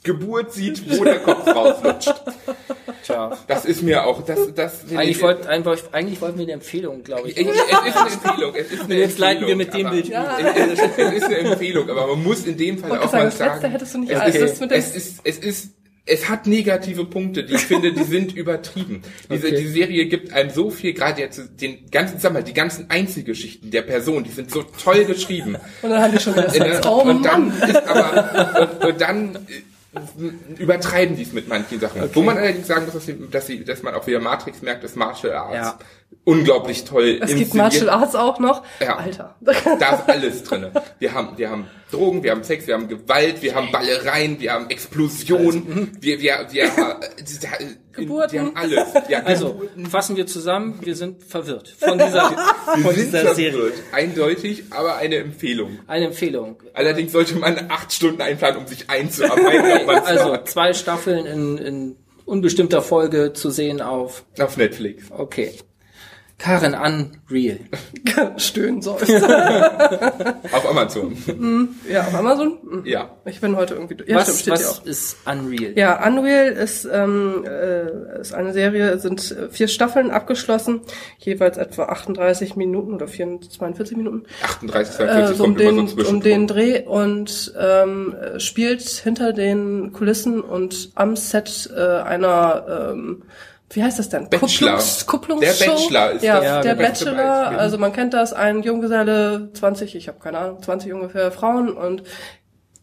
[0.02, 2.14] Geburt sieht, wo der Kopf rauslutscht.
[3.04, 3.36] Tja.
[3.46, 7.36] Das ist mir auch, das, das eigentlich, wollt, eigentlich, wollten wir eine Empfehlung, glaube ich.
[7.36, 10.08] Es, es ist eine Empfehlung, es ist eine Jetzt leiten wir mit dem Bild.
[10.08, 10.38] Ja.
[10.38, 13.94] Es, es, ist eine Empfehlung, aber man muss in dem Fall auch mal sagen, hättest
[13.94, 15.70] du nicht es, ist, es ist, es ist,
[16.06, 19.02] es hat negative Punkte, die ich finde, die sind übertrieben.
[19.30, 19.56] Diese, okay.
[19.56, 23.70] die Serie gibt einem so viel, gerade jetzt den ganzen, sag mal, die ganzen Einzelgeschichten
[23.70, 25.56] der Person, die sind so toll geschrieben.
[25.82, 29.38] Und dann haben die schon das äh, oh, und dann ist aber, und, und dann
[30.58, 32.02] übertreiben die es mit manchen Sachen.
[32.02, 32.10] Okay.
[32.14, 34.84] Wo man allerdings sagen muss, dass, sie, dass, sie, dass man auch wieder Matrix merkt,
[34.84, 35.78] dass Martial Arts ja.
[36.24, 38.62] Unglaublich toll Es gibt Martial Arts auch noch?
[38.80, 38.96] Ja.
[38.96, 39.36] Alter.
[39.40, 40.72] Da ist alles drinne.
[40.98, 44.52] Wir haben, wir haben Drogen, wir haben Sex, wir haben Gewalt, wir haben Ballereien, wir
[44.52, 47.12] haben Explosionen, wir, wir, wir, wir,
[47.92, 48.32] Geburten.
[48.32, 48.86] wir haben alles.
[49.08, 52.30] Ja, also, fassen wir zusammen, wir sind verwirrt von dieser,
[52.76, 53.36] wir von dieser verwirrt.
[53.36, 53.72] Serie.
[53.92, 55.80] Eindeutig, aber eine Empfehlung.
[55.86, 56.62] Eine Empfehlung.
[56.74, 59.88] Allerdings sollte man acht Stunden einplanen, um sich einzuarbeiten.
[60.04, 64.24] also, zwei Staffeln in, in unbestimmter Folge zu sehen auf...
[64.38, 65.04] Auf Netflix.
[65.10, 65.54] Okay.
[66.40, 67.58] Karen Unreal.
[68.38, 68.96] Stöhnen soll.
[70.52, 71.16] auf Amazon.
[71.26, 71.68] Mhm.
[71.88, 72.58] Ja, auf Amazon?
[72.62, 72.86] Mhm.
[72.86, 73.10] Ja.
[73.26, 73.96] Ich bin heute irgendwie.
[74.06, 75.72] Ja, was stimmt, was ist Unreal?
[75.76, 80.80] Ja, Unreal ist, ähm, äh, ist eine Serie, sind vier Staffeln abgeschlossen,
[81.18, 84.24] jeweils etwa 38 Minuten oder 44, 42 Minuten.
[84.42, 89.92] 38, 42 äh, so um den, so um den Dreh und ähm, spielt hinter den
[89.92, 93.24] Kulissen und am Set äh, einer ähm,
[93.70, 94.28] wie heißt das denn?
[94.28, 94.72] Bachelor.
[94.72, 95.64] Kupplungs, Kupplungsshow?
[95.64, 100.08] Der Bachelor ist ja, das, der Bachelor, also man kennt das, ein Junggeselle, 20, ich
[100.08, 102.02] habe keine Ahnung, 20 ungefähr Frauen und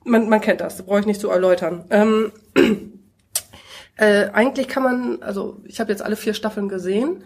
[0.05, 1.83] man, man kennt das, brauche ich nicht zu erläutern.
[1.89, 2.31] Ähm,
[3.97, 7.23] äh, eigentlich kann man, also ich habe jetzt alle vier Staffeln gesehen.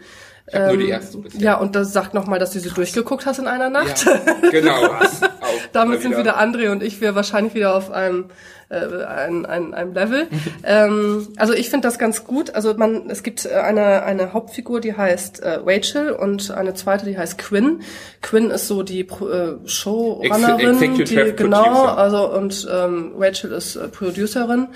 [0.47, 1.41] Ich ähm, nur die erste bisher.
[1.41, 2.75] Ja, und das sagt nochmal, dass du sie Krass.
[2.75, 4.05] durchgeguckt hast in einer Nacht.
[4.05, 4.89] Ja, genau.
[5.73, 8.25] Damit sind wieder André und ich wir wahrscheinlich wieder auf einem
[8.71, 10.27] äh, ein, ein, ein Level.
[10.63, 12.55] ähm, also ich finde das ganz gut.
[12.55, 17.05] Also man, es gibt äh, eine, eine Hauptfigur, die heißt äh, Rachel und eine zweite,
[17.05, 17.81] die heißt Quinn.
[18.21, 23.87] Quinn ist so die äh, Showrunnerin, Ex die genau, also und ähm, Rachel ist äh,
[23.87, 24.67] Producerin.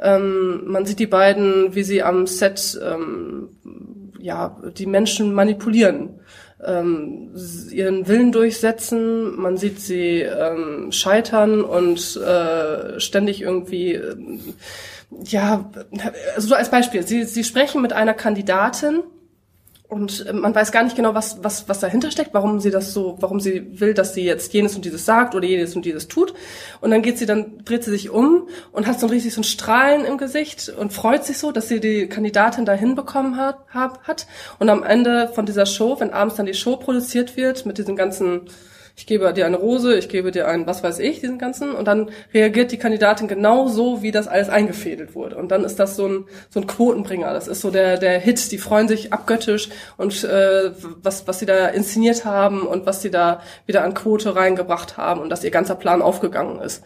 [0.00, 3.50] Ähm, man sieht die beiden, wie sie am Set ähm,
[4.24, 6.20] ja die Menschen manipulieren
[6.64, 7.30] ähm,
[7.70, 14.16] ihren Willen durchsetzen, man sieht sie ähm, scheitern und äh, ständig irgendwie, äh,
[15.24, 15.70] ja,
[16.34, 19.02] also so als Beispiel, sie, sie sprechen mit einer Kandidatin,
[19.94, 22.92] und ähm, man weiß gar nicht genau, was, was, was dahinter steckt, warum sie das
[22.92, 26.08] so, warum sie will, dass sie jetzt jenes und dieses sagt oder jenes und dieses
[26.08, 26.34] tut.
[26.80, 29.40] Und dann geht sie, dann dreht sie sich um und hat so ein richtig so
[29.40, 33.58] ein Strahlen im Gesicht und freut sich so, dass sie die Kandidatin da hinbekommen hat,
[33.68, 34.26] hat.
[34.58, 37.94] Und am Ende von dieser Show, wenn abends dann die Show produziert wird mit diesen
[37.94, 38.42] ganzen
[38.96, 41.86] ich gebe dir eine Rose, ich gebe dir ein, was weiß ich, diesen ganzen, und
[41.86, 45.36] dann reagiert die Kandidatin genau so, wie das alles eingefädelt wurde.
[45.36, 47.32] Und dann ist das so ein, so ein Quotenbringer.
[47.32, 48.52] Das ist so der, der Hit.
[48.52, 50.70] Die freuen sich abgöttisch und äh,
[51.02, 55.20] was, was sie da inszeniert haben und was sie da wieder an Quote reingebracht haben
[55.20, 56.84] und dass ihr ganzer Plan aufgegangen ist.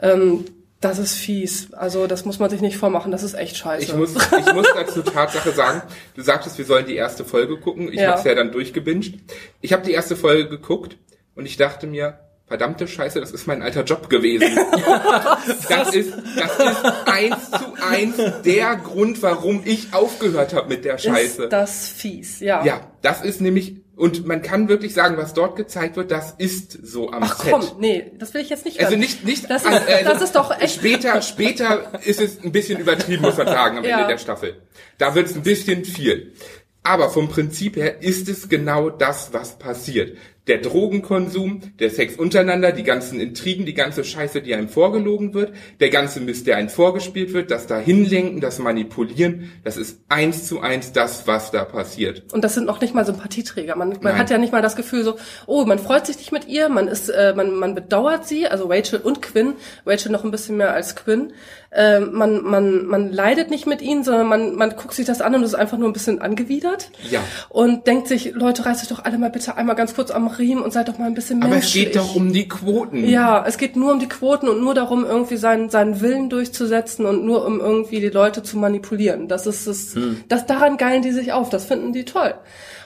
[0.00, 0.46] Ähm,
[0.80, 1.74] das ist fies.
[1.74, 3.12] Also das muss man sich nicht vormachen.
[3.12, 3.84] Das ist echt scheiße.
[3.84, 5.82] Ich muss, ich muss dazu Tatsache sagen,
[6.14, 7.92] du sagtest, wir sollen die erste Folge gucken.
[7.92, 8.08] Ich ja.
[8.08, 9.18] habe es ja dann durchgebinged.
[9.60, 10.96] Ich habe die erste Folge geguckt
[11.40, 14.58] und ich dachte mir, verdammte Scheiße, das ist mein alter Job gewesen.
[15.70, 20.98] das ist, das ist eins zu eins der Grund, warum ich aufgehört habe mit der
[20.98, 21.44] Scheiße.
[21.44, 22.62] Ist das fies, ja.
[22.62, 26.72] Ja, das ist nämlich, und man kann wirklich sagen, was dort gezeigt wird, das ist
[26.72, 27.52] so am Ach, Set.
[27.52, 29.00] komm, nee, das will ich jetzt nicht also hören.
[29.00, 30.74] Also nicht, nicht, das ist, äh, das ist doch echt.
[30.74, 33.96] Später, später ist es ein bisschen übertrieben, muss man sagen, am ja.
[33.96, 34.60] Ende der Staffel.
[34.98, 36.34] Da wird es ein bisschen viel.
[36.82, 42.72] Aber vom Prinzip her ist es genau das, was passiert der Drogenkonsum, der Sex untereinander,
[42.72, 46.70] die ganzen Intrigen, die ganze Scheiße, die einem vorgelogen wird, der ganze Mist, der einem
[46.70, 52.32] vorgespielt wird, das Dahinlenken, das Manipulieren, das ist eins zu eins das, was da passiert.
[52.32, 53.76] Und das sind noch nicht mal Sympathieträger.
[53.76, 56.48] Man, man hat ja nicht mal das Gefühl so, oh, man freut sich nicht mit
[56.48, 60.30] ihr, man ist, äh, man, man bedauert sie, also Rachel und Quinn, Rachel noch ein
[60.30, 61.32] bisschen mehr als Quinn.
[61.72, 65.36] Äh, man, man, man leidet nicht mit ihnen, sondern man, man guckt sich das an
[65.36, 66.90] und ist einfach nur ein bisschen angewidert.
[67.08, 67.20] Ja.
[67.48, 70.64] Und denkt sich, Leute, reißt euch doch alle mal bitte einmal ganz kurz am Riemen
[70.64, 71.56] und seid doch mal ein bisschen menschlich.
[71.56, 73.08] Aber es geht doch um die Quoten.
[73.08, 77.06] Ja, es geht nur um die Quoten und nur darum, irgendwie seinen, seinen Willen durchzusetzen
[77.06, 79.28] und nur um irgendwie die Leute zu manipulieren.
[79.28, 80.24] Das ist es, hm.
[80.28, 82.34] das, daran geilen die sich auf, das finden die toll.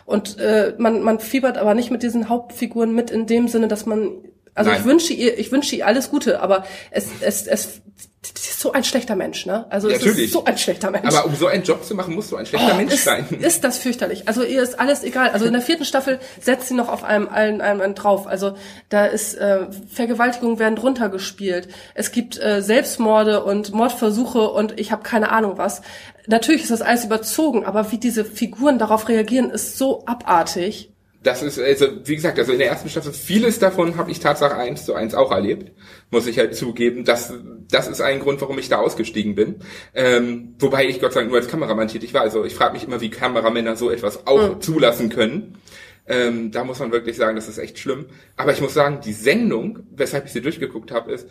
[0.05, 3.87] Und äh, man, man fiebert aber nicht mit diesen Hauptfiguren mit in dem Sinne, dass
[3.87, 4.11] man
[4.55, 4.81] also Nein.
[4.81, 7.83] ich wünsche ihr, ich wünsche ihr alles Gute, aber es, es, es,
[8.23, 9.67] sie ist so ein schlechter Mensch, ne?
[9.71, 10.27] Also es natürlich.
[10.27, 11.07] ist so ein schlechter Mensch.
[11.07, 13.27] Aber um so einen Job zu machen, musst du ein schlechter oh, Mensch ist, sein.
[13.31, 14.29] Ist das fürchterlich.
[14.29, 15.31] Also ihr ist alles egal.
[15.31, 18.29] Also in der vierten Staffel setzt sie noch auf einem einem, einem drauf.
[18.29, 18.55] Also
[18.91, 21.69] da ist äh, Vergewaltigungen werden drunter gespielt.
[21.95, 25.83] Es gibt äh, Selbstmorde und Mordversuche und ich habe keine Ahnung was.
[26.27, 30.94] Natürlich ist das alles überzogen, aber wie diese Figuren darauf reagieren, ist so abartig
[31.25, 34.57] das ist, also wie gesagt, also in der ersten Staffel, vieles davon habe ich Tatsache
[34.57, 35.73] eins zu eins auch erlebt,
[36.11, 37.05] muss ich halt zugeben.
[37.05, 37.33] Das,
[37.71, 39.57] das ist ein Grund, warum ich da ausgestiegen bin.
[39.95, 42.21] Ähm, wobei ich Gott sei Dank nur als Kameramann tätig war.
[42.21, 44.61] Also ich frage mich immer, wie Kameramänner so etwas auch mhm.
[44.61, 45.57] zulassen können.
[46.07, 48.07] Ähm, da muss man wirklich sagen, das ist echt schlimm.
[48.37, 51.27] Aber ich muss sagen, die Sendung, weshalb ich sie durchgeguckt habe, ist,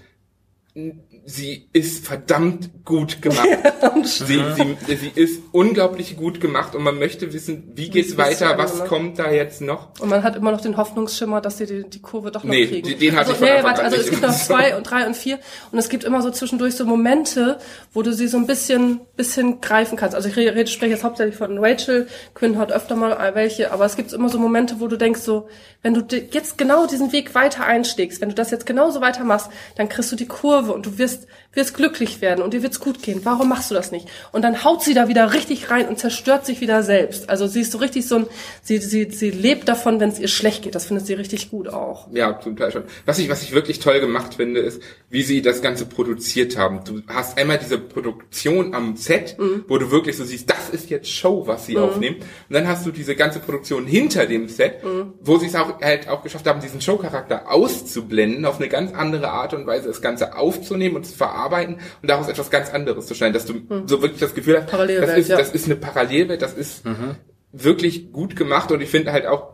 [1.25, 3.47] sie ist verdammt gut gemacht.
[4.03, 8.79] sie, sie, sie ist unglaublich gut gemacht und man möchte wissen, wie geht's weiter, was
[8.79, 8.85] ne?
[8.85, 9.89] kommt da jetzt noch?
[9.99, 12.65] Und man hat immer noch den Hoffnungsschimmer, dass sie die, die Kurve doch noch nee,
[12.65, 12.87] kriegen.
[12.87, 15.15] Den, den also, hatte ich nee, warte, also es gibt noch zwei und drei und
[15.15, 15.37] vier
[15.71, 17.59] und es gibt immer so zwischendurch so Momente,
[17.93, 20.15] wo du sie so ein bisschen, bisschen greifen kannst.
[20.15, 23.95] Also ich rede, spreche jetzt hauptsächlich von Rachel, Quinn hat öfter mal welche, aber es
[23.95, 25.47] gibt immer so Momente, wo du denkst so,
[25.83, 29.87] wenn du jetzt genau diesen Weg weiter einschlägst, wenn du das jetzt genauso weitermachst, dann
[29.87, 33.21] kriegst du die Kurve und du wirst, wirst glücklich werden und dir wird's gut gehen.
[33.23, 34.07] Warum machst du das nicht?
[34.31, 37.29] Und dann haut sie da wieder richtig rein und zerstört sich wieder selbst.
[37.29, 38.27] Also sie ist so richtig so ein,
[38.61, 40.75] sie, sie, sie lebt davon, wenn es ihr schlecht geht.
[40.75, 42.07] Das findet sie richtig gut auch.
[42.13, 42.83] Ja, zum Teil schon.
[43.05, 46.81] Was ich, was ich wirklich toll gemacht finde, ist, wie sie das Ganze produziert haben.
[46.85, 49.65] Du hast einmal diese Produktion am Set, mhm.
[49.67, 51.83] wo du wirklich so siehst, das ist jetzt Show, was sie mhm.
[51.83, 52.15] aufnehmen.
[52.17, 55.13] Und dann hast du diese ganze Produktion hinter dem Set, mhm.
[55.21, 59.29] wo sie es auch halt auch geschafft haben, diesen Showcharakter auszublenden, auf eine ganz andere
[59.29, 63.15] Art und Weise das Ganze aufzunehmen und zu verarbeiten und daraus etwas ganz anderes zu
[63.15, 63.87] schneiden, dass du mhm.
[63.87, 65.37] so wirklich das Gefühl hast, das ist, ja.
[65.37, 67.15] das ist eine Parallelwelt, das ist mhm.
[67.51, 69.53] wirklich gut gemacht und ich finde halt auch,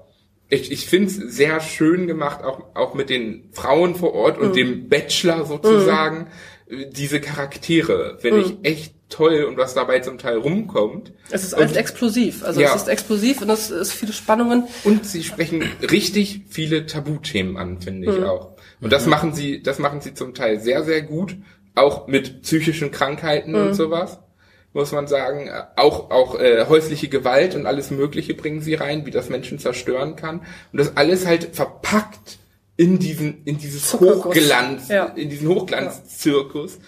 [0.49, 4.49] ich, ich finde es sehr schön gemacht, auch, auch mit den Frauen vor Ort und
[4.49, 4.53] mhm.
[4.53, 6.27] dem Bachelor sozusagen,
[6.67, 6.85] mhm.
[6.91, 8.63] diese Charaktere, finde ich mhm.
[8.63, 11.13] echt toll und was dabei zum Teil rumkommt.
[11.31, 12.43] Es ist alles und, explosiv.
[12.43, 12.69] Also ja.
[12.69, 14.65] es ist explosiv und es ist viele Spannungen.
[14.83, 18.25] Und sie sprechen richtig viele Tabuthemen an, finde ich mhm.
[18.25, 18.55] auch.
[18.81, 19.09] Und das mhm.
[19.11, 21.35] machen sie, das machen sie zum Teil sehr, sehr gut.
[21.75, 23.67] Auch mit psychischen Krankheiten mhm.
[23.67, 24.19] und sowas.
[24.73, 29.11] Muss man sagen, auch auch äh, häusliche Gewalt und alles Mögliche bringen sie rein, wie
[29.11, 32.37] das Menschen zerstören kann und das alles halt verpackt
[32.77, 34.25] in diesen in dieses Zuckerguss.
[34.25, 35.05] Hochglanz, ja.
[35.05, 36.75] in diesen Hochglanzzirkus.
[36.75, 36.81] Ja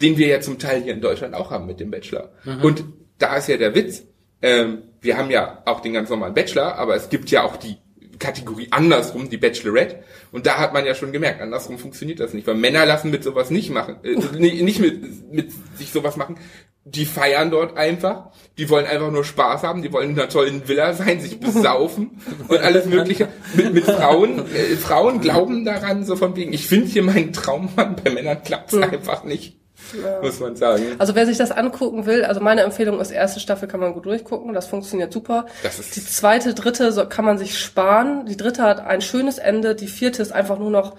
[0.00, 2.30] den wir ja zum Teil hier in Deutschland auch haben mit dem Bachelor.
[2.44, 2.62] Mhm.
[2.62, 2.84] Und
[3.18, 4.02] da ist ja der Witz,
[4.42, 7.76] ähm, wir haben ja auch den ganz normalen Bachelor, aber es gibt ja auch die
[8.18, 10.02] Kategorie andersrum, die Bachelorette.
[10.32, 13.24] Und da hat man ja schon gemerkt, andersrum funktioniert das nicht, weil Männer lassen mit
[13.24, 16.38] sowas nicht machen, äh, nicht mit, mit sich sowas machen.
[16.86, 20.68] Die feiern dort einfach, die wollen einfach nur Spaß haben, die wollen in einer tollen
[20.68, 23.28] Villa sein, sich besaufen und alles mögliche.
[23.54, 27.96] Mit, mit Frauen, äh, Frauen glauben daran, so von wegen, ich finde hier meinen Traummann,
[28.02, 28.84] bei Männern klappt's mhm.
[28.84, 29.56] einfach nicht.
[29.92, 30.20] Ja.
[30.22, 30.96] Muss man sagen.
[30.98, 34.06] Also wer sich das angucken will, also meine Empfehlung ist, erste Staffel kann man gut
[34.06, 35.46] durchgucken, das funktioniert super.
[35.62, 38.26] Das ist die zweite, dritte so kann man sich sparen.
[38.26, 40.96] Die dritte hat ein schönes Ende, die vierte ist einfach nur noch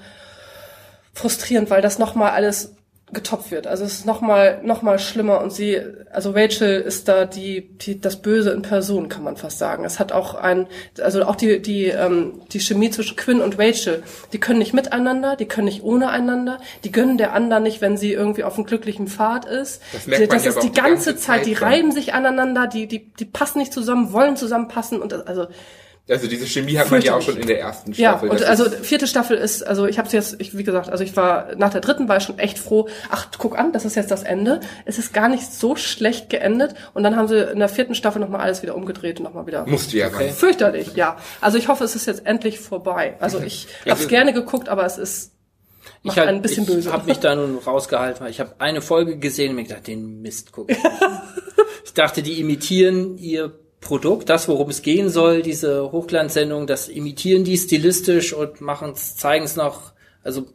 [1.13, 2.75] frustrierend, weil das nochmal alles
[3.13, 3.67] getoppt wird.
[3.67, 5.79] Also es ist nochmal noch mal schlimmer und sie,
[6.11, 9.85] also Rachel ist da die, die das Böse in Person, kann man fast sagen.
[9.85, 10.65] Es hat auch ein,
[10.99, 14.01] also auch die die ähm, die Chemie zwischen Quinn und Rachel,
[14.33, 17.95] die können nicht miteinander, die können nicht ohne einander, die gönnen der anderen nicht, wenn
[17.95, 19.83] sie irgendwie auf einem glücklichen Pfad ist.
[19.93, 22.65] Das, merkt man das ist die, die ganze, ganze Zeit, Zeit, die reiben sich aneinander,
[22.65, 25.45] die die die passen nicht zusammen, wollen zusammenpassen und das, also
[26.07, 28.27] also diese Chemie hat man ja auch schon in der ersten Staffel.
[28.27, 31.17] Ja, und also vierte Staffel ist, also ich habe jetzt, ich, wie gesagt, also ich
[31.17, 32.87] war nach der dritten war ich schon echt froh.
[33.09, 34.59] Ach, guck an, das ist jetzt das Ende.
[34.85, 36.75] Es ist gar nicht so schlecht geendet.
[36.93, 39.65] Und dann haben sie in der vierten Staffel nochmal alles wieder umgedreht und nochmal wieder.
[39.65, 40.29] Musste ja okay.
[40.29, 41.17] Fürchterlich, ja.
[41.41, 43.15] Also ich hoffe, es ist jetzt endlich vorbei.
[43.19, 45.31] Also ich habe es gerne geguckt, aber es ist
[46.03, 46.89] ich hab, ein bisschen böse.
[46.89, 49.87] Ich habe mich da nun rausgehalten, weil ich habe eine Folge gesehen und mir gedacht,
[49.87, 50.77] den Mist guck ich.
[51.83, 57.43] ich dachte, die imitieren ihr Produkt, das, worum es gehen soll, diese Hochglanzsendung, das imitieren
[57.43, 59.93] die stilistisch und machen es, zeigen es noch,
[60.23, 60.47] also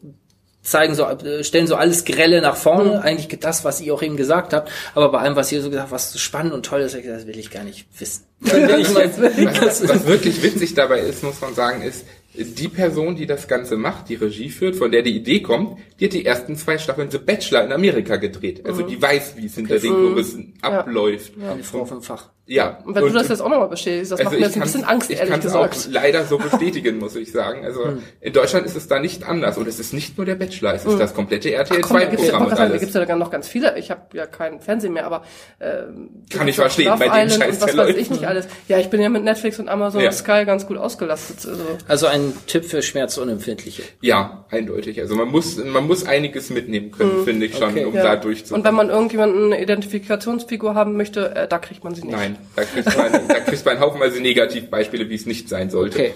[0.61, 1.07] zeigen so,
[1.41, 3.01] stellen so alles Grelle nach vorne, mhm.
[3.01, 5.83] eigentlich das, was ihr auch eben gesagt habt, aber bei allem, was ihr so gesagt
[5.83, 8.25] habt, was so spannend und toll ist, das will ich gar nicht wissen.
[8.41, 13.75] was, was wirklich witzig dabei ist, muss man sagen, ist, die Person, die das Ganze
[13.75, 17.11] macht, die Regie führt, von der die Idee kommt, die hat die ersten zwei Staffeln
[17.11, 18.65] The Bachelor in Amerika gedreht.
[18.65, 18.87] Also mhm.
[18.87, 19.87] die weiß, wie es hinter okay.
[19.87, 20.79] den Kulissen ja.
[20.79, 21.33] abläuft.
[21.37, 21.53] Ja.
[21.53, 22.29] Eine Frau vom Fach.
[22.47, 22.79] Ja.
[22.83, 24.63] Und wenn und, du das jetzt auch nochmal bestätigst, das also macht mir jetzt ein
[24.63, 25.75] bisschen Angst, ehrlich gesagt.
[25.75, 27.63] Ich kann auch leider so bestätigen, muss ich sagen.
[27.63, 28.03] Also hm.
[28.19, 29.57] in Deutschland ist es da nicht anders.
[29.57, 30.99] Und es ist nicht nur der Bachelor, es ist hm.
[30.99, 32.49] das komplette RTL 2 Programm.
[32.49, 33.77] Ja, da gibt's ja noch ganz viele.
[33.77, 35.23] Ich habe ja keinen Fernsehen mehr, aber
[35.59, 35.83] äh,
[36.29, 38.47] kann ich verstehen, Love bei den Scheiß was weiß ich nicht alles.
[38.67, 40.11] Ja, ich bin ja mit Netflix und Amazon ja.
[40.11, 41.47] Sky ganz gut ausgelastet.
[41.47, 41.63] Also.
[41.87, 43.83] also ein Tipp für Schmerzunempfindliche.
[44.01, 44.99] Ja, eindeutig.
[44.99, 47.23] Also man muss man muss einiges mitnehmen können, hm.
[47.23, 47.85] finde ich schon, okay.
[47.85, 48.03] um ja.
[48.03, 48.61] da durchzukommen.
[48.61, 52.11] Und wenn man irgendjemanden eine Identifikationsfigur haben möchte, äh, da kriegt man sie nicht.
[52.11, 55.97] Nein, da kriegt man da kriegst du einen haufenweise Negativbeispiele, wie es nicht sein sollte.
[55.97, 56.13] Okay.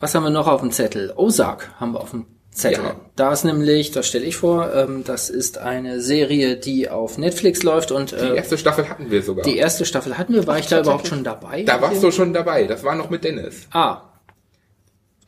[0.00, 1.12] Was haben wir noch auf dem Zettel?
[1.16, 2.84] Ozark haben wir auf dem Zettel.
[2.84, 2.96] Ja.
[3.16, 7.62] Da ist nämlich, das stelle ich vor, ähm, das ist eine Serie, die auf Netflix
[7.62, 9.44] läuft und äh, die erste Staffel hatten wir sogar.
[9.44, 10.46] Die erste Staffel hatten wir.
[10.46, 11.62] War ich da überhaupt schon dabei?
[11.62, 12.64] Da warst du schon dabei.
[12.64, 13.66] Das war noch mit Dennis.
[13.72, 14.02] Ah,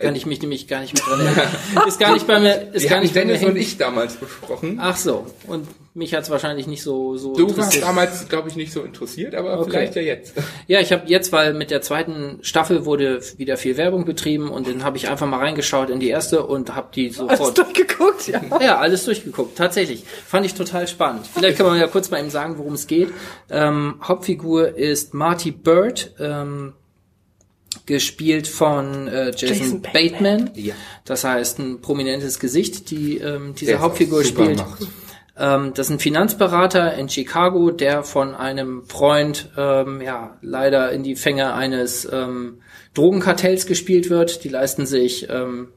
[0.01, 1.49] kann ich mich nämlich gar nicht mehr dran erinnern.
[1.87, 4.79] ist gar nicht bei mir, ist Die gar nicht bei Dennis und ich damals besprochen.
[4.81, 5.27] Ach so.
[5.47, 9.35] Und mich hat's wahrscheinlich nicht so, so Du warst damals, glaube ich, nicht so interessiert,
[9.35, 9.71] aber okay.
[9.71, 10.35] vielleicht ja jetzt.
[10.69, 14.69] Ja, ich habe jetzt, weil mit der zweiten Staffel wurde wieder viel Werbung betrieben und
[14.69, 17.41] dann habe ich einfach mal reingeschaut in die erste und habe die sofort.
[17.41, 18.41] Alles durchgeguckt, ja.
[18.61, 20.05] Ja, alles durchgeguckt, tatsächlich.
[20.27, 21.27] Fand ich total spannend.
[21.27, 23.13] Vielleicht kann man ja kurz mal eben sagen, worum es geht.
[23.51, 26.15] Ähm, Hauptfigur ist Marty Bird.
[26.21, 26.75] Ähm,
[27.87, 30.45] gespielt von äh, Jason, Jason Bateman.
[30.45, 30.51] Bateman.
[30.55, 30.75] Ja.
[31.05, 34.63] Das heißt, ein prominentes Gesicht, die ähm, diese der Hauptfigur spielt.
[35.37, 41.03] Ähm, das ist ein Finanzberater in Chicago, der von einem Freund ähm, ja leider in
[41.03, 42.61] die Fänge eines ähm,
[42.95, 44.45] Drogenkartells gespielt wird.
[44.45, 45.69] Die leisten sich ähm,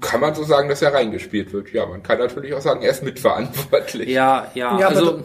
[0.00, 1.72] kann man so sagen, dass er reingespielt wird.
[1.72, 4.08] Ja, man kann natürlich auch sagen, er ist mitverantwortlich.
[4.08, 4.78] Ja, ja.
[4.80, 5.24] ja also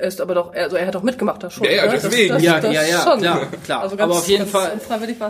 [0.00, 1.64] er ist aber doch, also er hat doch mitgemacht da schon.
[1.64, 2.00] Ja, ja, ne?
[2.02, 2.28] deswegen.
[2.28, 3.20] Das, das, ja, das ja, ja, schon.
[3.20, 3.80] klar, klar.
[3.82, 4.80] Also ganz, aber auf jeden Fall,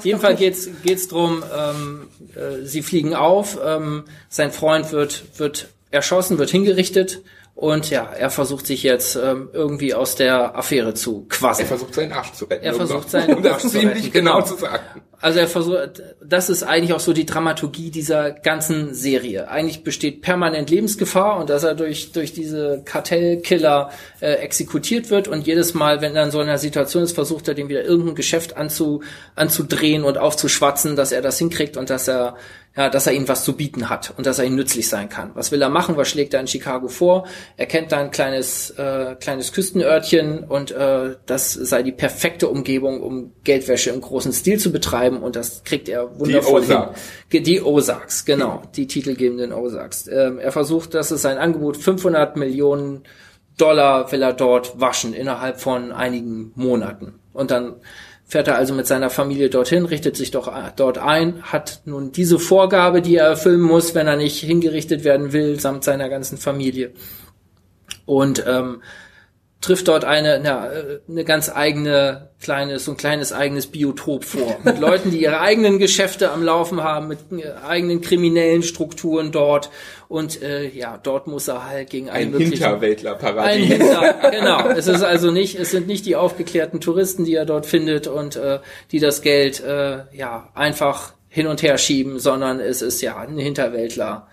[0.02, 5.68] jeden Fall geht's, geht's drum, ähm, äh, sie fliegen auf, ähm, sein Freund wird, wird
[5.90, 7.20] erschossen, wird hingerichtet
[7.60, 11.66] und ja, er versucht sich jetzt ähm, irgendwie aus der Affäre zu quasseln.
[11.66, 12.64] Er versucht seinen Arsch zu retten.
[12.64, 14.10] Er versucht seinen um Arsch zu retten.
[14.12, 14.82] Genau, genau zu sagen.
[15.22, 19.48] Also er versucht, das ist eigentlich auch so die Dramaturgie dieser ganzen Serie.
[19.50, 25.46] Eigentlich besteht permanent Lebensgefahr und dass er durch durch diese Kartellkiller äh, exekutiert wird und
[25.46, 28.56] jedes Mal, wenn er in so einer Situation ist, versucht er dem wieder irgendein Geschäft
[28.56, 29.02] anzu,
[29.34, 32.36] anzudrehen und aufzuschwatzen, dass er das hinkriegt und dass er
[32.76, 35.32] ja, dass er ihnen was zu bieten hat und dass er ihnen nützlich sein kann.
[35.34, 35.96] Was will er machen?
[35.96, 37.26] Was schlägt er in Chicago vor?
[37.56, 43.02] Er kennt da ein kleines, äh, kleines Küstenörtchen und äh, das sei die perfekte Umgebung,
[43.02, 47.00] um Geldwäsche im großen Stil zu betreiben und das kriegt er wundervoll die Ozarks.
[47.28, 47.42] hin.
[47.44, 50.06] Die Ozarks, genau, die titelgebenden Ozarks.
[50.06, 53.02] Ähm, er versucht, dass es sein Angebot 500 Millionen
[53.56, 57.18] Dollar will er dort waschen innerhalb von einigen Monaten.
[57.32, 57.76] Und dann
[58.30, 62.12] fährt er also mit seiner Familie dorthin, richtet sich doch äh, dort ein, hat nun
[62.12, 66.38] diese Vorgabe, die er erfüllen muss, wenn er nicht hingerichtet werden will, samt seiner ganzen
[66.38, 66.92] Familie.
[68.06, 68.82] Und ähm,
[69.60, 70.70] trifft dort eine, na,
[71.08, 74.58] eine ganz eigene kleines, so ein kleines eigenes Biotop vor.
[74.64, 79.70] Mit Leuten, die ihre eigenen Geschäfte am Laufen haben, mit äh, eigenen kriminellen Strukturen dort.
[80.08, 83.54] Und äh, ja, dort muss er halt gegen einen ein Hinterwäldlerparadies.
[83.54, 84.68] Ein Hinter, genau.
[84.70, 88.36] Es ist also nicht, es sind nicht die aufgeklärten Touristen, die er dort findet und
[88.36, 88.60] äh,
[88.92, 93.36] die das Geld äh, ja einfach hin und her schieben, sondern es ist ja ein
[93.36, 94.26] Hinterwäldler.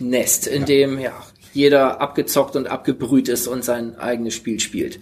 [0.00, 0.66] Nest, in ja.
[0.66, 1.12] dem ja
[1.58, 5.00] jeder abgezockt und abgebrüht ist und sein eigenes Spiel spielt.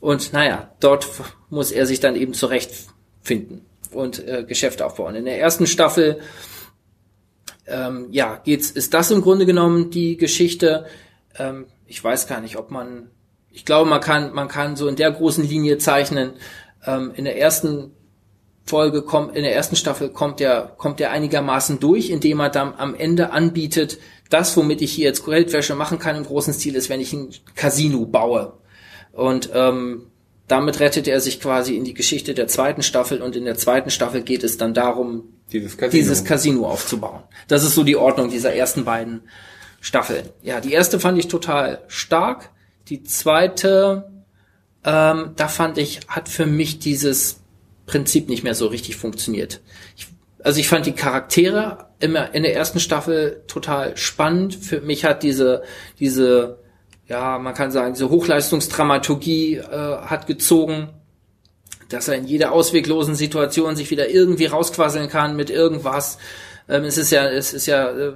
[0.00, 1.06] Und naja, dort
[1.50, 5.14] muss er sich dann eben zurechtfinden und äh, Geschäfte aufbauen.
[5.14, 6.20] In der ersten Staffel
[7.66, 10.86] ähm, ja, geht's, ist das im Grunde genommen die Geschichte.
[11.38, 13.10] Ähm, ich weiß gar nicht, ob man,
[13.50, 16.32] ich glaube, man kann, man kann so in der großen Linie zeichnen.
[16.86, 17.92] Ähm, in der ersten
[18.66, 22.74] Folge kommt, in der ersten Staffel kommt er, kommt er einigermaßen durch, indem er dann
[22.76, 23.98] am Ende anbietet,
[24.28, 27.30] das, womit ich hier jetzt Geldwäsche machen kann im großen Stil, ist, wenn ich ein
[27.56, 28.52] Casino baue.
[29.12, 30.06] Und ähm,
[30.46, 33.90] damit rettet er sich quasi in die Geschichte der zweiten Staffel und in der zweiten
[33.90, 37.22] Staffel geht es dann darum, dieses Casino, dieses Casino aufzubauen.
[37.48, 39.22] Das ist so die Ordnung dieser ersten beiden
[39.80, 40.28] Staffeln.
[40.42, 42.50] Ja, die erste fand ich total stark.
[42.88, 44.10] Die zweite,
[44.84, 47.39] ähm, da fand ich, hat für mich dieses
[47.90, 49.60] Prinzip nicht mehr so richtig funktioniert.
[49.96, 50.06] Ich
[50.42, 54.54] also ich fand die Charaktere immer in der ersten Staffel total spannend.
[54.54, 55.62] Für mich hat diese,
[55.98, 56.58] diese,
[57.08, 60.88] ja, man kann sagen, diese Hochleistungsdramaturgie äh, hat gezogen,
[61.88, 66.18] dass er in jeder ausweglosen Situation sich wieder irgendwie rausquasseln kann mit irgendwas.
[66.68, 68.12] Ähm, es ist ja, es ist ja, äh,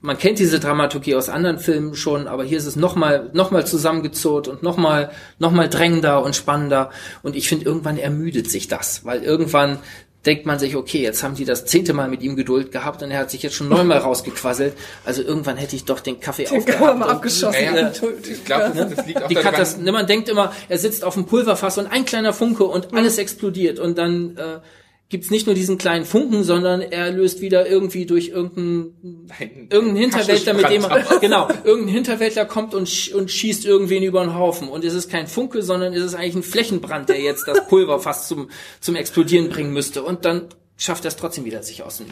[0.00, 3.66] man kennt diese Dramaturgie aus anderen Filmen schon, aber hier ist es nochmal noch mal
[3.66, 6.90] zusammengezurrt und nochmal noch mal drängender und spannender.
[7.22, 9.78] Und ich finde, irgendwann ermüdet sich das, weil irgendwann
[10.26, 13.10] denkt man sich, okay, jetzt haben die das zehnte Mal mit ihm Geduld gehabt und
[13.10, 14.74] er hat sich jetzt schon neunmal rausgequasselt.
[15.04, 16.98] Also irgendwann hätte ich doch den Kaffee den aufgehabt.
[16.98, 17.68] Mal abgeschossen.
[17.68, 19.84] Und, äh, ich glaube, das, das, liegt auch die daran.
[19.84, 23.78] man denkt immer, er sitzt auf dem Pulverfass und ein kleiner Funke und alles explodiert
[23.78, 24.58] und dann äh,
[25.10, 29.28] gibt's nicht nur diesen kleinen Funken, sondern er löst wieder irgendwie durch irgendeinen
[29.70, 34.22] irgendeinen Hinterwäldler, mit dem er, genau, irgendein Hinterwäldler kommt und, sch und schießt irgendwen über
[34.22, 34.68] den Haufen.
[34.68, 38.00] Und es ist kein Funke, sondern es ist eigentlich ein Flächenbrand, der jetzt das Pulver
[38.00, 38.50] fast zum,
[38.80, 40.02] zum Explodieren bringen müsste.
[40.02, 42.06] Und dann schafft er es trotzdem wieder, sich aus dem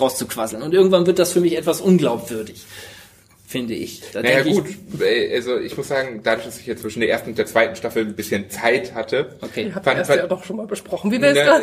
[0.00, 0.62] rauszuquasseln.
[0.62, 2.64] Und irgendwann wird das für mich etwas unglaubwürdig
[3.46, 4.02] finde ich.
[4.12, 7.30] Da naja gut, ich, also ich muss sagen, dadurch, dass ich jetzt zwischen der ersten
[7.30, 9.70] und der zweiten Staffel ein bisschen Zeit hatte, okay.
[9.70, 11.12] fand, fand, ja doch schon mal besprochen.
[11.12, 11.60] Wie ne, ja,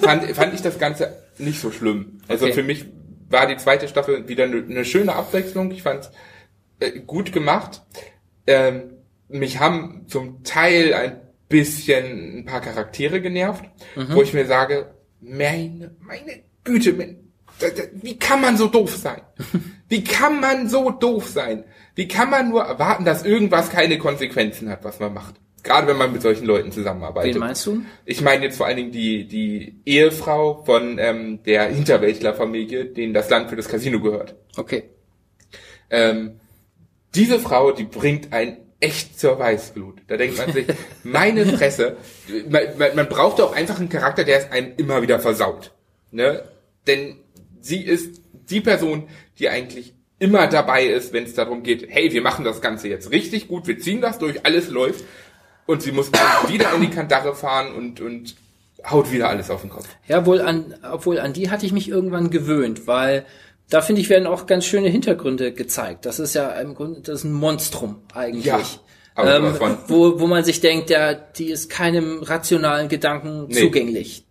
[0.00, 2.20] fand, fand ich das Ganze nicht so schlimm.
[2.28, 2.54] Also okay.
[2.54, 2.86] für mich
[3.28, 5.70] war die zweite Staffel wieder eine, eine schöne Abwechslung.
[5.70, 6.10] Ich fand
[6.80, 7.82] äh, gut gemacht.
[8.46, 8.94] Ähm,
[9.28, 13.64] mich haben zum Teil ein bisschen ein paar Charaktere genervt,
[13.96, 14.14] mhm.
[14.14, 17.16] wo ich mir sage, meine, meine Güte,
[17.92, 19.20] wie kann man so doof sein?
[19.92, 21.64] Wie kann man so doof sein?
[21.94, 25.34] Wie kann man nur erwarten, dass irgendwas keine Konsequenzen hat, was man macht?
[25.62, 27.34] Gerade wenn man mit solchen Leuten zusammenarbeitet.
[27.34, 27.82] Wen meinst du?
[28.06, 33.28] Ich meine jetzt vor allen Dingen die, die Ehefrau von ähm, der Hinterwäldlerfamilie, denen das
[33.28, 34.34] Land für das Casino gehört.
[34.56, 34.84] Okay.
[35.90, 36.40] Ähm,
[37.14, 40.04] diese Frau, die bringt ein echt zur Weißblut.
[40.06, 40.68] Da denkt man sich,
[41.02, 41.98] meine Fresse,
[42.48, 45.72] man, man, man braucht doch einfach einen Charakter, der es einem immer wieder versaut.
[46.12, 46.44] Ne?
[46.86, 47.18] Denn
[47.60, 48.22] sie ist
[48.52, 49.08] die Person,
[49.38, 53.10] die eigentlich immer dabei ist, wenn es darum geht, hey, wir machen das Ganze jetzt
[53.10, 55.04] richtig gut, wir ziehen das durch, alles läuft.
[55.66, 56.10] Und sie muss
[56.48, 58.36] wieder in die Kandare fahren und, und
[58.88, 59.88] haut wieder alles auf den Kopf.
[60.06, 63.24] Ja, wohl an, obwohl an die hatte ich mich irgendwann gewöhnt, weil
[63.68, 66.04] da finde ich werden auch ganz schöne Hintergründe gezeigt.
[66.04, 68.44] Das ist ja im Grunde, das ist ein Monstrum eigentlich.
[68.44, 68.60] Ja.
[69.16, 69.54] Ähm,
[69.88, 73.60] wo, wo man sich denkt, ja, die ist keinem rationalen Gedanken nee.
[73.60, 74.24] zugänglich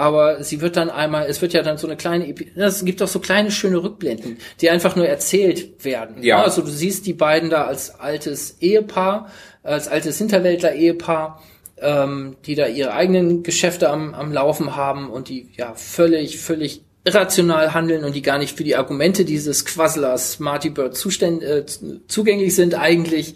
[0.00, 3.08] aber sie wird dann einmal, es wird ja dann so eine kleine, es gibt auch
[3.08, 6.22] so kleine schöne Rückblenden, die einfach nur erzählt werden.
[6.22, 6.42] Ja.
[6.42, 9.30] Also du siehst die beiden da als altes Ehepaar,
[9.62, 11.42] als altes Hinterwäldler-Ehepaar,
[11.76, 16.82] ähm, die da ihre eigenen Geschäfte am, am Laufen haben und die ja völlig, völlig
[17.04, 21.66] irrational handeln und die gar nicht für die Argumente dieses Quasslers Marty Bird zuständ, äh,
[22.08, 23.34] zugänglich sind eigentlich.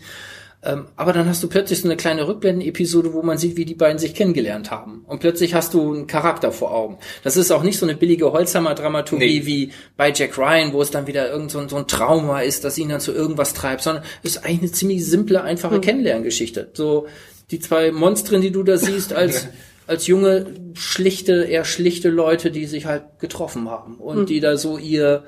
[0.64, 3.74] Ähm, aber dann hast du plötzlich so eine kleine Rückblenden-Episode, wo man sieht, wie die
[3.74, 5.04] beiden sich kennengelernt haben.
[5.06, 6.98] Und plötzlich hast du einen Charakter vor Augen.
[7.22, 9.46] Das ist auch nicht so eine billige Holzhammer-Dramaturgie nee.
[9.46, 12.64] wie bei Jack Ryan, wo es dann wieder irgend so ein, so ein Trauma ist,
[12.64, 15.80] das ihn dann zu irgendwas treibt, sondern es ist eigentlich eine ziemlich simple, einfache hm.
[15.82, 16.70] Kennenlerngeschichte.
[16.72, 17.06] So
[17.50, 19.48] die zwei Monstren, die du da siehst, als
[19.86, 24.26] als junge, schlichte, eher schlichte Leute, die sich halt getroffen haben und hm.
[24.26, 25.24] die da so ihr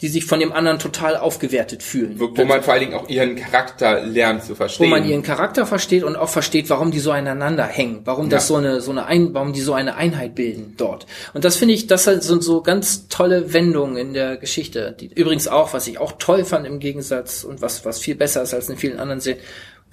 [0.00, 2.18] die sich von dem anderen total aufgewertet fühlen.
[2.18, 4.86] Wo, wo man vor allen Dingen auch ihren Charakter lernt zu verstehen.
[4.86, 8.44] Wo man ihren Charakter versteht und auch versteht, warum die so aneinander hängen, warum das
[8.44, 8.48] ja.
[8.48, 11.06] so eine so eine Ein warum die so eine Einheit bilden dort.
[11.32, 14.96] Und das finde ich, das sind so ganz tolle Wendungen in der Geschichte.
[14.98, 18.42] Die, übrigens auch, was ich auch toll fand im Gegensatz und was was viel besser
[18.42, 19.42] ist als in vielen anderen Serien,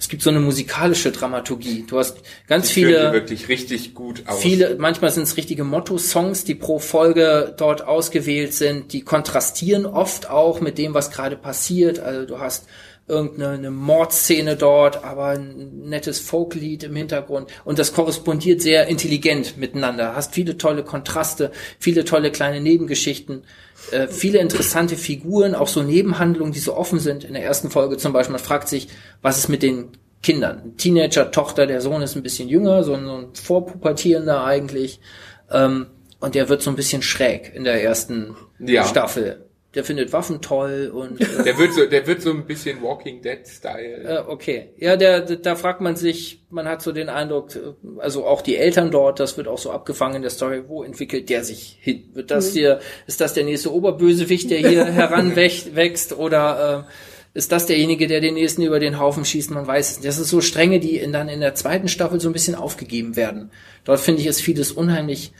[0.02, 1.84] es gibt so eine musikalische Dramaturgie.
[1.86, 2.16] Du hast
[2.48, 4.42] ganz Die viele wirklich richtig gut aus.
[4.42, 8.92] Viele, manchmal sind es richtige Motto-Songs, die pro Folge dort ausgewählt sind.
[8.92, 12.00] Die kontrastieren oft auch mit dem, was gerade passiert.
[12.00, 12.66] Also du hast
[13.08, 17.50] irgendeine eine Mordszene dort, aber ein nettes Folklied im Hintergrund.
[17.64, 20.14] Und das korrespondiert sehr intelligent miteinander.
[20.14, 23.44] Hast viele tolle Kontraste, viele tolle kleine Nebengeschichten,
[23.90, 27.24] äh, viele interessante Figuren, auch so Nebenhandlungen, die so offen sind.
[27.24, 28.88] In der ersten Folge zum Beispiel, man fragt sich,
[29.20, 29.88] was ist mit den
[30.22, 30.76] Kindern?
[30.76, 35.00] Teenager, Tochter, der Sohn ist ein bisschen jünger, so ein, so ein Vorpubertierender eigentlich.
[35.50, 35.86] Ähm,
[36.20, 38.84] und der wird so ein bisschen schräg in der ersten Ja.
[38.84, 39.44] Staffel.
[39.74, 43.22] Der findet Waffen toll und äh, Der wird so, der wird so ein bisschen Walking
[43.22, 44.04] Dead Style.
[44.04, 44.70] äh, okay.
[44.76, 47.60] Ja, der, da fragt man sich, man hat so den Eindruck, äh,
[47.98, 51.30] also auch die Eltern dort, das wird auch so abgefangen in der Story, wo entwickelt
[51.30, 52.10] der sich hin?
[52.12, 56.92] Wird das hier, ist das der nächste Oberbösewicht, der hier heranwächst wächst, oder äh,
[57.34, 59.50] ist das derjenige, der den nächsten über den Haufen schießt?
[59.52, 60.08] Man weiß es nicht.
[60.08, 63.16] Das ist so Stränge, die in, dann in der zweiten Staffel so ein bisschen aufgegeben
[63.16, 63.50] werden.
[63.84, 65.32] Dort finde ich, ist vieles unheimlich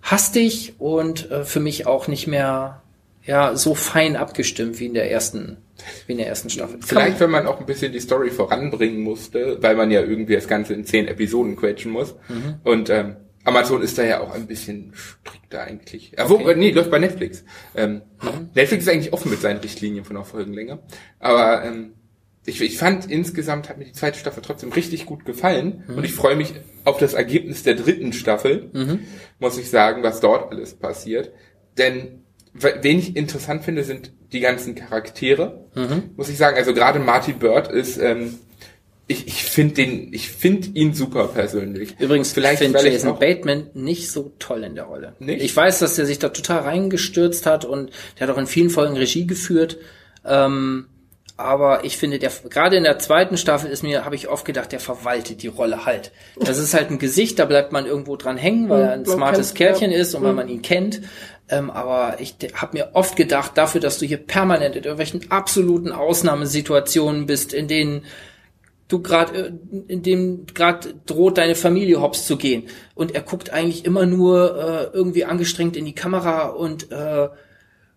[0.00, 2.82] hastig und äh, für mich auch nicht mehr
[3.24, 5.58] ja so fein abgestimmt wie in der ersten
[6.06, 6.78] wie in der ersten Staffel.
[6.80, 10.48] Vielleicht, wenn man auch ein bisschen die Story voranbringen musste, weil man ja irgendwie das
[10.48, 12.14] Ganze in zehn Episoden quetschen muss.
[12.28, 12.56] Mhm.
[12.64, 16.12] Und ähm, Amazon ist da ja auch ein bisschen strikter eigentlich.
[16.16, 17.44] Ja, wo, nee, läuft bei Netflix.
[17.74, 18.02] Ähm,
[18.54, 20.80] Netflix ist eigentlich offen mit seinen Richtlinien von der Folgenlänge.
[21.18, 21.94] Aber ähm,
[22.44, 25.84] ich, ich fand insgesamt hat mir die zweite Staffel trotzdem richtig gut gefallen.
[25.88, 26.54] Und ich freue mich
[26.84, 28.70] auf das Ergebnis der dritten Staffel,
[29.38, 31.32] muss ich sagen, was dort alles passiert.
[31.76, 32.19] Denn
[32.52, 35.64] wen ich interessant finde, sind die ganzen Charaktere,
[36.16, 36.56] muss ich sagen.
[36.56, 38.38] Also gerade Marty Bird ist, ähm,
[39.06, 41.96] ich, ich finde den, ich finde ihn super persönlich.
[41.98, 45.14] Übrigens, vielleicht, ich finde Jason Bateman nicht so toll in der Rolle.
[45.18, 45.42] Nicht?
[45.42, 48.70] Ich weiß, dass er sich da total reingestürzt hat und der hat auch in vielen
[48.70, 49.78] Folgen Regie geführt.
[50.24, 50.86] Ähm,
[51.36, 54.72] aber ich finde, der gerade in der zweiten Staffel ist mir, habe ich oft gedacht,
[54.72, 56.12] der verwaltet die Rolle halt.
[56.38, 59.06] Das ist halt ein Gesicht, da bleibt man irgendwo dran hängen, weil er ein Mhm,
[59.06, 59.98] man smartes kennt- Kerlchen ja.
[59.98, 61.00] ist und weil man ihn kennt.
[61.50, 65.92] Ähm, aber ich habe mir oft gedacht, dafür, dass du hier permanent in irgendwelchen absoluten
[65.92, 68.04] Ausnahmesituationen bist, in denen
[68.88, 73.84] du gerade in dem gerade droht deine Familie hops zu gehen und er guckt eigentlich
[73.84, 77.28] immer nur äh, irgendwie angestrengt in die Kamera und äh,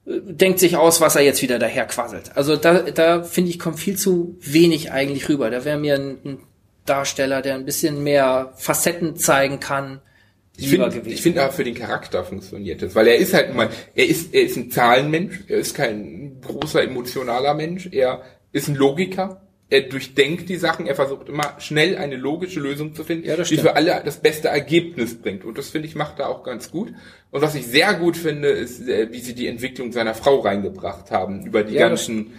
[0.06, 2.36] denkt sich aus, was er jetzt wieder daher quasselt.
[2.36, 5.50] Also da da finde ich kommt viel zu wenig eigentlich rüber.
[5.50, 6.40] Da wäre mir ein, ein
[6.86, 10.02] Darsteller, der ein bisschen mehr Facetten zeigen kann,
[10.56, 13.70] Ich finde, ich finde aber für den Charakter funktioniert das, weil er ist halt mal,
[13.96, 18.76] er ist, er ist ein Zahlenmensch, er ist kein großer emotionaler Mensch, er ist ein
[18.76, 19.42] Logiker,
[19.74, 23.58] er durchdenkt die Sachen, er versucht immer schnell eine logische Lösung zu finden, Ja, die
[23.58, 25.44] für alle das beste Ergebnis bringt.
[25.44, 26.94] Und das finde ich macht er auch ganz gut.
[27.32, 31.10] Und was ich sehr gut finde, ist, äh, wie sie die Entwicklung seiner Frau reingebracht
[31.10, 32.34] haben über die Ja, ganzen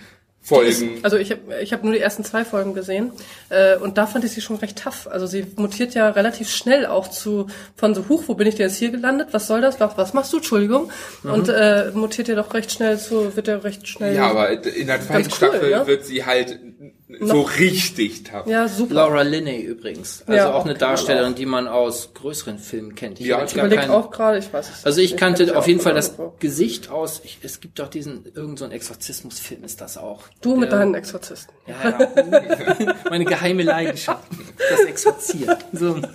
[0.45, 1.01] Folgen.
[1.03, 3.13] Also ich habe ich hab nur die ersten zwei Folgen gesehen
[3.49, 5.09] äh, und da fand ich sie schon recht tough.
[5.11, 8.69] Also sie mutiert ja relativ schnell auch zu von so huch, wo bin ich denn
[8.69, 9.29] jetzt hier gelandet?
[9.33, 9.81] Was soll das?
[9.81, 10.37] Was, was machst du?
[10.37, 10.91] Entschuldigung.
[11.23, 14.15] Und äh, mutiert ja doch recht schnell zu, wird ja recht schnell.
[14.15, 15.87] Ja, aber in der zweiten cool, Staffel ne?
[15.87, 16.61] wird sie halt
[17.21, 18.47] so richtig tough.
[18.47, 18.95] ja super.
[18.95, 21.37] Laura Linney übrigens, also Ja, auch auch eine Darstellerin, auch.
[21.37, 23.21] die man aus größeren Filmen kennt.
[23.21, 25.67] Ja, ich Ich gar überlege keinen- auch gerade, ich weiß es Also ich kannte auf
[25.67, 26.35] jeden Fall das irgendwo.
[26.39, 27.21] Gesicht aus.
[27.25, 30.23] Ich, es gibt doch diesen irgendein so ein Exorzismusfilm ist das auch.
[30.41, 31.55] Du mit Der- deinen Exorzisten.
[31.67, 32.95] ja, ja.
[33.11, 34.25] meine geheime Leidenschaft,
[34.71, 35.57] das Exorzieren.
[35.73, 36.01] So.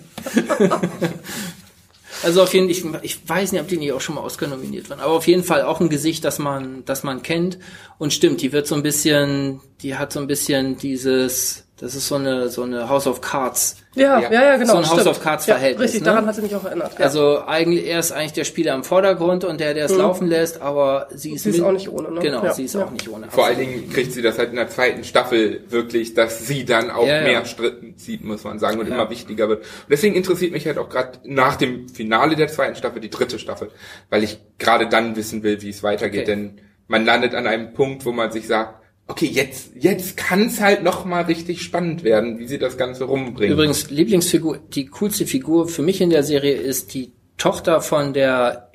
[2.23, 4.47] Also auf jeden Fall, ich, ich weiß nicht, ob die nicht auch schon mal Oscar
[4.47, 7.59] nominiert waren, aber auf jeden Fall auch ein Gesicht, das man, das man kennt.
[7.97, 12.07] Und stimmt, die wird so ein bisschen, die hat so ein bisschen dieses, das ist
[12.07, 13.77] so eine, so eine House of Cards.
[13.95, 14.31] Ja, Ja.
[14.31, 14.73] ja, ja, genau.
[14.73, 15.07] So ein House stimmt.
[15.17, 16.05] of Cards ja, Verhältnis, Richtig, ne?
[16.05, 16.93] daran hat sie mich auch erinnert.
[16.99, 17.05] Ja.
[17.05, 20.61] Also eigentlich, er ist eigentlich der Spieler im Vordergrund und der, der es laufen lässt,
[20.61, 21.51] aber sie ist, Mhm.
[21.51, 22.19] Sie ist auch nicht ohne, ne?
[22.21, 22.85] Genau, Ja, sie ist ja.
[22.85, 23.29] auch nicht ohne.
[23.31, 26.91] Vor allen Dingen kriegt sie das halt in der zweiten Staffel wirklich, dass sie dann
[26.91, 27.23] auch Ja, ja.
[27.23, 28.93] mehr Stritten zieht, muss man sagen, und Ja.
[28.93, 29.61] immer wichtiger wird.
[29.63, 33.39] Und deswegen interessiert mich halt auch gerade nach dem Finale der zweiten Staffel die dritte
[33.39, 33.71] Staffel,
[34.11, 36.21] weil ich gerade dann wissen will, wie es weitergeht.
[36.23, 36.29] Okay.
[36.35, 38.78] Denn man landet an einem Punkt, wo man sich sagt,
[39.09, 43.05] okay, jetzt, jetzt kann es halt noch mal richtig spannend werden, wie sie das Ganze
[43.05, 43.53] rumbringen.
[43.53, 48.71] Übrigens, Lieblingsfigur, die coolste Figur für mich in der Serie ist die Tochter von der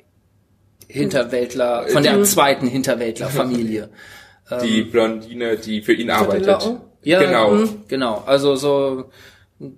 [0.87, 3.89] Hinterwäldler, von der zweiten Hinterwäldler-Familie.
[4.61, 6.79] die Blondine, die für ihn arbeitet.
[7.01, 7.51] Ja, genau.
[7.51, 8.23] mhm, genau.
[8.25, 9.09] Also so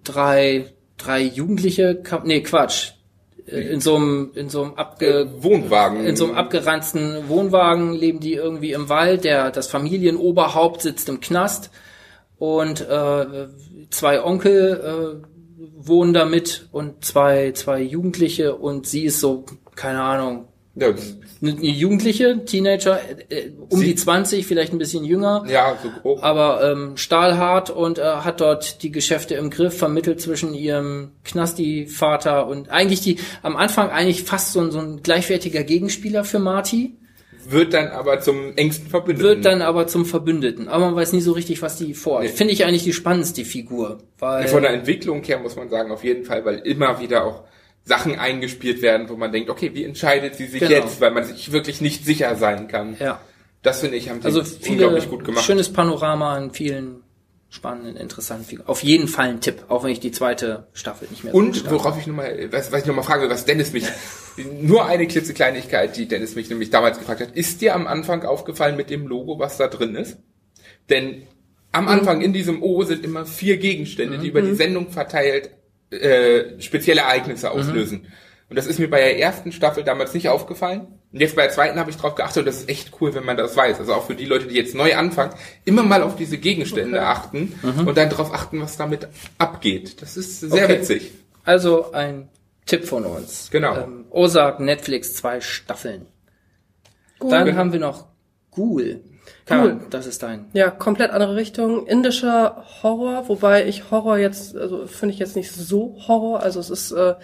[0.03, 2.93] drei, drei Jugendliche, nee, Quatsch.
[3.47, 6.05] Äh, In so einem, in so einem abge, Wohnwagen.
[6.05, 9.23] in so einem abgeranzten Wohnwagen leben die irgendwie im Wald.
[9.23, 11.69] Der, das Familienoberhaupt sitzt im Knast
[12.37, 13.47] und äh,
[13.89, 15.27] zwei Onkel äh,
[15.79, 19.45] wohnen da mit und zwei, zwei Jugendliche und sie ist so,
[19.75, 20.89] keine Ahnung, Ja,
[21.41, 25.45] Jugendliche, Teenager, äh, um die 20, vielleicht ein bisschen jünger.
[25.47, 26.23] Ja, so grob.
[26.23, 32.47] Aber ähm, stahlhart und äh, hat dort die Geschäfte im Griff, vermittelt zwischen ihrem Knasti-Vater
[32.47, 36.95] und eigentlich die, am Anfang eigentlich fast so, so ein gleichwertiger Gegenspieler für Marty.
[37.49, 39.29] Wird dann aber zum engsten Verbündeten.
[39.29, 40.67] Wird dann aber zum Verbündeten.
[40.67, 42.23] Aber man weiß nie so richtig, was die vorhat.
[42.23, 42.29] Nee.
[42.29, 43.99] Finde ich eigentlich die spannendste Figur.
[44.19, 47.43] Weil Von der Entwicklung her muss man sagen, auf jeden Fall, weil immer wieder auch
[47.87, 50.71] Sachen eingespielt werden, wo man denkt, okay, wie entscheidet sie sich genau.
[50.71, 52.97] jetzt, weil man sich wirklich nicht sicher sein kann.
[52.99, 53.21] Ja.
[53.61, 55.45] Das finde ich haben sie also unglaublich gut gemacht.
[55.45, 57.03] Schönes Panorama in vielen
[57.49, 58.67] spannenden, interessanten Figuren.
[58.67, 61.71] Auf jeden Fall ein Tipp, auch wenn ich die zweite Staffel nicht mehr Und so
[61.71, 63.85] worauf ich nochmal, was, was ich nochmal frage, was Dennis mich,
[64.61, 68.75] nur eine klitzekleinigkeit, die Dennis mich nämlich damals gefragt hat, ist dir am Anfang aufgefallen
[68.75, 70.17] mit dem Logo, was da drin ist?
[70.89, 71.23] Denn
[71.71, 71.89] am mhm.
[71.89, 74.55] Anfang in diesem O sind immer vier Gegenstände, die über die mhm.
[74.55, 75.51] Sendung verteilt
[75.91, 78.01] äh, spezielle Ereignisse auslösen.
[78.01, 78.07] Mhm.
[78.49, 80.87] Und das ist mir bei der ersten Staffel damals nicht aufgefallen.
[81.11, 83.25] Und jetzt bei der zweiten habe ich drauf geachtet und das ist echt cool, wenn
[83.25, 83.79] man das weiß.
[83.79, 85.33] Also auch für die Leute, die jetzt neu anfangen,
[85.65, 87.07] immer mal auf diese Gegenstände okay.
[87.07, 87.87] achten mhm.
[87.87, 89.07] und dann darauf achten, was damit
[89.37, 90.01] abgeht.
[90.01, 90.79] Das ist sehr okay.
[90.79, 91.11] witzig.
[91.43, 92.29] Also ein
[92.65, 93.49] Tipp von uns.
[93.51, 93.77] Genau.
[93.77, 96.05] Ähm, Ozark, Netflix, zwei Staffeln.
[97.19, 97.31] Cool.
[97.31, 98.07] Dann haben wir noch
[98.51, 99.01] Ghoul.
[99.49, 99.79] Cool.
[99.89, 100.45] das ist dein.
[100.53, 101.87] Ja, komplett andere Richtung.
[101.87, 106.69] Indischer Horror, wobei ich Horror jetzt, also finde ich jetzt nicht so Horror, also es
[106.69, 107.15] ist äh,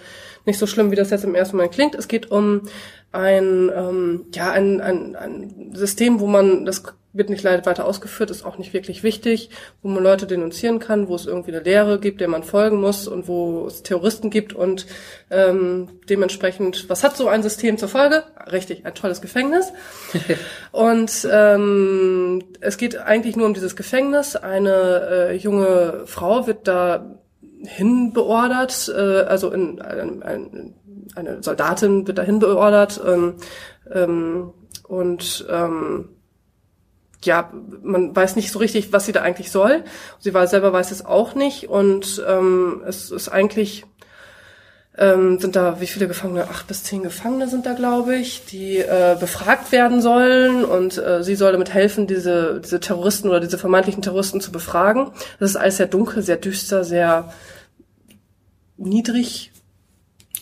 [0.46, 1.96] nicht so schlimm, wie das jetzt im ersten Mal klingt.
[1.96, 2.62] Es geht um
[3.12, 6.84] ein, ähm, ja, ein, ein, ein System, wo man, das
[7.14, 9.52] wird nicht leider weiter ausgeführt, ist auch nicht wirklich wichtig,
[9.84, 13.08] wo man Leute denunzieren kann, wo es irgendwie eine Lehre gibt, der man folgen muss
[13.08, 14.88] und wo es Terroristen gibt und
[15.30, 18.24] ähm, dementsprechend, was hat so ein System zur Folge?
[18.52, 19.72] Richtig, ein tolles Gefängnis.
[20.72, 24.36] und ähm, es geht eigentlich nur um dieses Gefängnis.
[24.36, 27.20] Eine äh, junge Frau wird da
[27.66, 30.74] hinbeordert, äh, also in, ein, ein,
[31.16, 33.36] eine Soldatin wird dahin beordert ähm,
[33.92, 34.54] ähm,
[34.88, 36.10] und ähm,
[37.24, 37.52] ja,
[37.82, 39.86] man weiß nicht so richtig, was sie da eigentlich soll.
[40.20, 43.86] Sie war selber weiß es auch nicht und ähm, es ist eigentlich
[44.98, 46.50] ähm, sind da wie viele Gefangene?
[46.50, 51.24] Acht bis zehn Gefangene sind da, glaube ich, die äh, befragt werden sollen und äh,
[51.24, 55.12] sie soll damit helfen, diese diese Terroristen oder diese vermeintlichen Terroristen zu befragen.
[55.40, 57.34] Das ist alles sehr dunkel, sehr düster, sehr
[58.78, 59.54] niedrig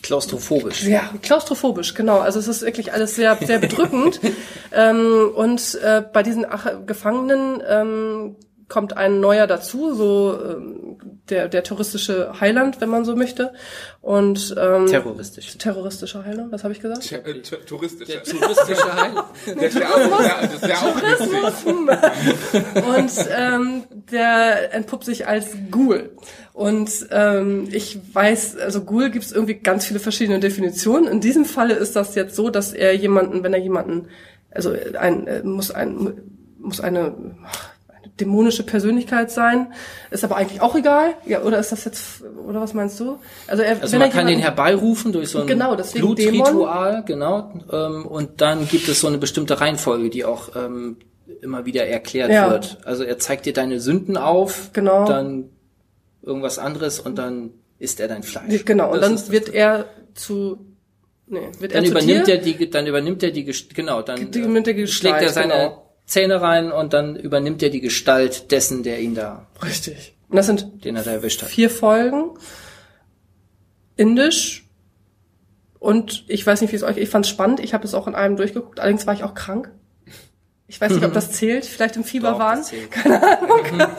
[0.02, 0.82] Klaustrophobisch.
[0.82, 2.18] Ja, klaustrophobisch, genau.
[2.18, 4.20] Also es ist wirklich alles sehr, sehr bedrückend.
[4.72, 8.36] ähm, und äh, bei diesen Ach Gefangenen ähm,
[8.72, 10.96] kommt ein neuer dazu, so ähm,
[11.28, 13.52] der, der touristische Heiland, wenn man so möchte.
[14.00, 15.58] Und ähm, terroristisch.
[15.58, 17.12] Terroristischer Heiland, was habe ich gesagt?
[17.12, 18.14] Äh, touristischer.
[18.14, 19.26] Der touristische Heiland.
[19.46, 20.96] der ist ja auch, das ist ja auch
[22.96, 26.16] Und ähm, der entpuppt sich als Ghoul.
[26.54, 31.08] Und ähm, ich weiß, also Ghoul gibt es irgendwie ganz viele verschiedene Definitionen.
[31.08, 34.08] In diesem Falle ist das jetzt so, dass er jemanden, wenn er jemanden,
[34.50, 36.14] also ein äh, muss ein
[36.58, 37.14] muss eine
[38.20, 39.72] dämonische Persönlichkeit sein.
[40.10, 41.14] Ist aber eigentlich auch egal.
[41.26, 43.18] Ja, oder ist das jetzt, oder was meinst du?
[43.46, 47.52] Also, er, also man kann den herbeirufen durch so ein genau, Blutritual, genau.
[47.72, 50.98] Ähm, und dann gibt es so eine bestimmte Reihenfolge, die auch ähm,
[51.40, 52.50] immer wieder erklärt ja.
[52.50, 52.78] wird.
[52.84, 55.06] Also er zeigt dir deine Sünden auf, genau.
[55.06, 55.50] dann
[56.22, 58.64] irgendwas anderes und dann isst er dein Fleisch.
[58.64, 60.66] Genau, und dann wird er zu
[61.32, 64.86] Nee, wird dann er übernimmt er die, dann übernimmt er die, genau, dann die, die
[64.86, 65.91] schlägt er seine genau.
[66.06, 69.46] Zähne rein und dann übernimmt er die Gestalt dessen, der ihn da.
[69.62, 70.14] Richtig.
[70.28, 71.48] Und das sind den er da erwischt hat.
[71.50, 72.30] vier Folgen.
[73.96, 74.68] Indisch.
[75.78, 77.60] Und ich weiß nicht, wie es euch, ich fand es spannend.
[77.60, 78.80] Ich habe es auch in einem durchgeguckt.
[78.80, 79.70] Allerdings war ich auch krank.
[80.68, 82.62] Ich weiß nicht, ob das zählt, vielleicht im Fieber Doch, waren.
[82.90, 83.60] Keine Ahnung.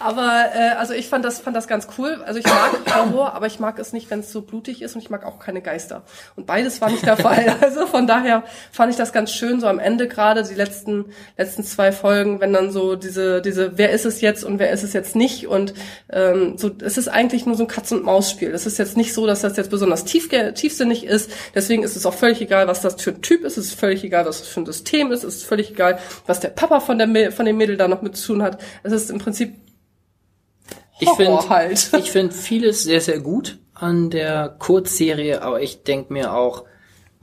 [0.00, 2.22] aber äh, also ich fand das fand das ganz cool.
[2.24, 5.02] Also ich mag Horror, aber ich mag es nicht, wenn es so blutig ist und
[5.02, 6.02] ich mag auch keine Geister.
[6.36, 7.56] Und beides war nicht der Fall.
[7.60, 8.42] Also von daher
[8.72, 12.52] fand ich das ganz schön so am Ende gerade die letzten letzten zwei Folgen, wenn
[12.52, 15.74] dann so diese diese wer ist es jetzt und wer ist es jetzt nicht und
[16.10, 18.50] ähm, so es ist eigentlich nur so ein Katz und Maus Spiel.
[18.52, 21.30] Es ist jetzt nicht so, dass das jetzt besonders tief, tiefsinnig ist.
[21.54, 23.58] Deswegen ist es auch völlig egal, was das für ein Typ ist.
[23.58, 25.24] Es ist völlig egal, was das für ein System ist.
[25.24, 28.16] Es ist völlig egal, was der Papa von, der, von dem Mädel da noch mit
[28.16, 28.60] zu tun hat.
[28.82, 29.54] Es ist im Prinzip
[31.00, 31.90] ich finde halt.
[31.98, 36.64] ich finde vieles sehr, sehr gut an der Kurzserie, aber ich denke mir auch,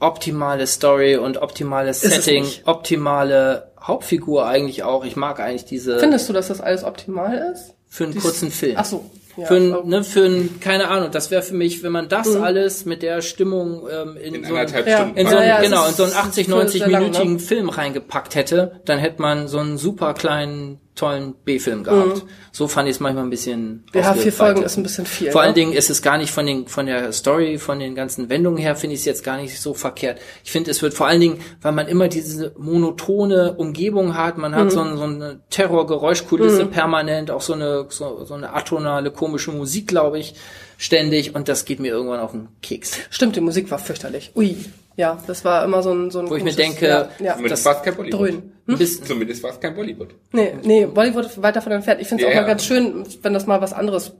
[0.00, 5.04] optimale Story und optimales Setting, optimale Hauptfigur eigentlich auch.
[5.04, 5.98] Ich mag eigentlich diese.
[5.98, 7.74] Findest du, dass das alles optimal ist?
[7.88, 8.74] Für einen Dies, kurzen Film.
[8.76, 9.10] Ach so.
[9.36, 12.34] Ja, für, ein, ne, für ein, keine Ahnung, das wäre für mich, wenn man das
[12.34, 12.42] mhm.
[12.42, 15.04] alles mit der Stimmung ähm, in, in, so, ein, ja.
[15.14, 17.38] in so ein, ja, genau, in so einen 80, 90 minütigen lang, ne?
[17.38, 22.24] Film reingepackt hätte, dann hätte man so einen super kleinen tollen B-Film gehabt.
[22.24, 22.28] Mhm.
[22.50, 23.84] So fand ich es manchmal ein bisschen.
[23.94, 25.30] Ja, vier Folgen ist ein bisschen viel.
[25.30, 25.46] Vor ne?
[25.46, 28.58] allen Dingen ist es gar nicht von den von der Story, von den ganzen Wendungen
[28.58, 30.20] her finde ich es jetzt gar nicht so verkehrt.
[30.44, 34.54] Ich finde, es wird vor allen Dingen, weil man immer diese monotone Umgebung hat, man
[34.54, 34.70] hat mhm.
[34.70, 36.70] so, ein, so eine Terrorgeräuschkulisse mhm.
[36.70, 40.34] permanent, auch so eine so, so eine atonale komische Musik, glaube ich,
[40.78, 42.98] ständig und das geht mir irgendwann auf den Keks.
[43.10, 44.32] Stimmt, die Musik war fürchterlich.
[44.34, 44.56] Ui.
[44.98, 47.36] Ja, das war immer so ein so ein Wo ich mir denke, ja, ja.
[47.48, 48.20] das war kein Bollywood.
[48.20, 48.52] Dröhn.
[48.66, 49.04] Hm?
[49.04, 50.08] Zumindest war es kein Bollywood.
[50.32, 52.00] Nee, nee, Bollywood weiter von entfernt.
[52.00, 54.12] Ich finde es ja, auch mal ganz schön, wenn das mal was anderes,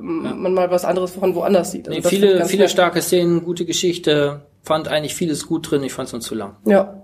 [0.00, 1.86] man mal was anderes von woanders sieht.
[1.86, 6.08] Also nee, viele, viele starke Szenen, gute Geschichte, fand eigentlich vieles gut drin, ich fand
[6.08, 6.56] es uns zu lang.
[6.66, 7.03] Ja.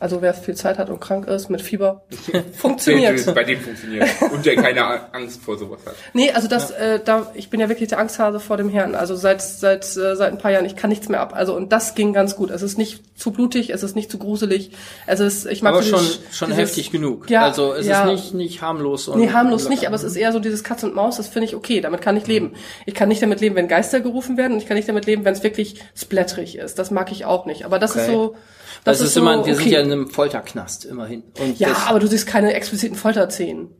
[0.00, 2.02] Also wer viel Zeit hat und krank ist mit Fieber,
[2.54, 3.34] funktioniert.
[3.34, 4.08] Bei dem funktioniert.
[4.32, 5.94] Und der keine Angst vor sowas hat.
[6.14, 6.94] Nee, also das, ja.
[6.94, 8.94] äh, da, ich bin ja wirklich der Angsthase vor dem Herrn.
[8.94, 11.34] Also seit seit äh, seit ein paar Jahren, ich kann nichts mehr ab.
[11.34, 12.50] Also und das ging ganz gut.
[12.50, 14.70] Es ist nicht zu blutig, es ist nicht zu gruselig.
[15.06, 17.28] Es ist, ich mag aber schon schon dieses, heftig genug.
[17.28, 18.04] Ja, also es ja.
[18.04, 19.06] ist nicht nicht harmlos.
[19.06, 21.18] Und, nee, harmlos nicht, aber es ist eher so dieses Katz und Maus.
[21.18, 21.82] Das finde ich okay.
[21.82, 22.54] Damit kann ich leben.
[22.86, 25.26] Ich kann nicht damit leben, wenn Geister gerufen werden, und ich kann nicht damit leben,
[25.26, 26.78] wenn es wirklich splatterig ist.
[26.78, 27.66] Das mag ich auch nicht.
[27.66, 28.00] Aber das okay.
[28.00, 28.36] ist so
[28.84, 29.62] das, das ist, ist so, immer, wir okay.
[29.62, 31.22] sind ja in einem Folterknast, immerhin.
[31.38, 33.74] Und ja, aber du siehst keine expliziten Folterszenen.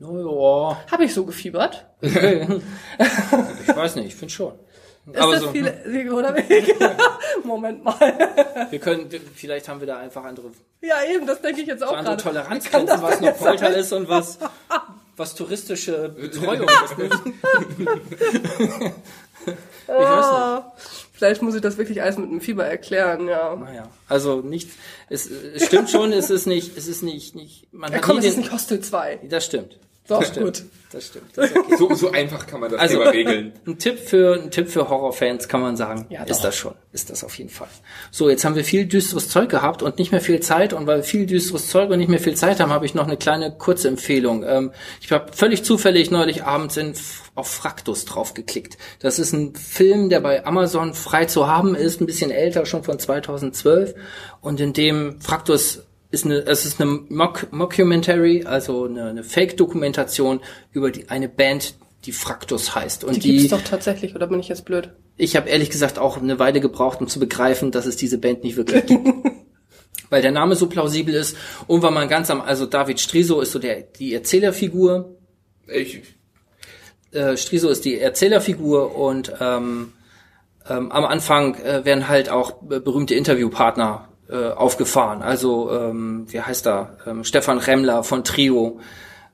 [0.00, 0.92] Oh, ja.
[0.92, 1.86] Habe ich so gefiebert?
[2.00, 4.52] ich weiß nicht, ich finde schon.
[5.12, 6.74] Ist aber das so, viele Wege oder Wege?
[7.44, 7.96] Moment mal.
[8.70, 10.50] wir können, vielleicht haben wir da einfach andere.
[10.82, 12.22] Ja, eben, das denke ich jetzt auch gerade.
[12.22, 14.38] Toleranzgrenzen, was noch Folter ist und was,
[15.16, 16.94] was touristische Betreuung ist.
[19.82, 21.08] ich weiß nicht.
[21.12, 23.56] Vielleicht muss ich das wirklich alles mit dem Fieber erklären, ja.
[23.56, 24.70] Naja, also nicht,
[25.08, 28.18] es, es stimmt schon, es ist nicht, es ist nicht, nicht, man ja, hat komm,
[28.18, 29.20] es ist nicht Hostel 2.
[29.28, 29.78] Das stimmt.
[30.08, 30.46] Doch, das stimmt.
[30.46, 30.64] gut.
[30.90, 31.36] Das stimmt.
[31.36, 31.76] Das okay.
[31.76, 33.52] so, so einfach kann man das also, Thema regeln.
[33.66, 36.06] Ein Tipp für, ein Tipp für Horrorfans kann man sagen.
[36.08, 36.74] Ja, ist das schon.
[36.92, 37.68] Ist das auf jeden Fall.
[38.10, 40.72] So, jetzt haben wir viel düsteres Zeug gehabt und nicht mehr viel Zeit.
[40.72, 43.06] Und weil wir viel düsteres Zeug und nicht mehr viel Zeit haben, habe ich noch
[43.06, 44.44] eine kleine kurze Empfehlung.
[44.44, 46.94] Ähm, ich habe völlig zufällig neulich abends in,
[47.34, 48.78] auf Fraktus draufgeklickt.
[49.00, 52.82] Das ist ein Film, der bei Amazon frei zu haben ist, ein bisschen älter, schon
[52.82, 53.94] von 2012.
[54.40, 60.40] Und in dem Fraktus ist eine, es ist eine Mock, Mockumentary, also eine, eine Fake-Dokumentation
[60.72, 63.04] über die, eine Band, die Fraktus heißt.
[63.04, 64.90] Und die, die gibt's doch tatsächlich, oder bin ich jetzt blöd?
[65.16, 68.44] Ich habe ehrlich gesagt auch eine Weile gebraucht, um zu begreifen, dass es diese Band
[68.44, 69.08] nicht wirklich gibt.
[70.10, 71.36] weil der Name so plausibel ist
[71.66, 75.16] und weil man ganz am, also David Striso ist so der die Erzählerfigur.
[75.66, 76.02] Ich.
[77.10, 79.92] Äh, Striso ist die Erzählerfigur und ähm,
[80.68, 85.22] ähm, am Anfang äh, werden halt auch berühmte Interviewpartner äh, aufgefahren.
[85.22, 86.96] Also ähm, wie heißt er?
[87.06, 88.80] Ähm, Stefan Remmler von Trio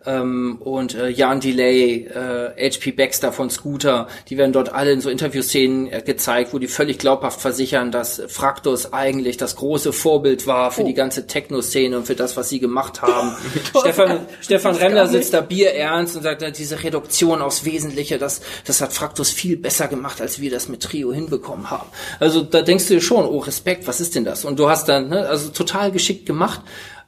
[0.07, 5.01] ähm, und äh, Jan Delay, äh, HP Baxter von Scooter, die werden dort alle in
[5.01, 10.47] so Interviewszenen äh, gezeigt, wo die völlig glaubhaft versichern, dass Fraktus eigentlich das große Vorbild
[10.47, 10.87] war für oh.
[10.87, 13.33] die ganze Techno-Szene und für das, was sie gemacht haben.
[13.81, 18.93] Stefan, Stefan Remmler sitzt da bierernst und sagt, diese Reduktion aufs Wesentliche, das, das hat
[18.93, 21.89] Fraktus viel besser gemacht, als wir das mit Trio hinbekommen haben.
[22.21, 24.45] Also da denkst du dir schon, oh Respekt, was ist denn das?
[24.45, 26.61] Und du hast dann, ne, also total geschickt gemacht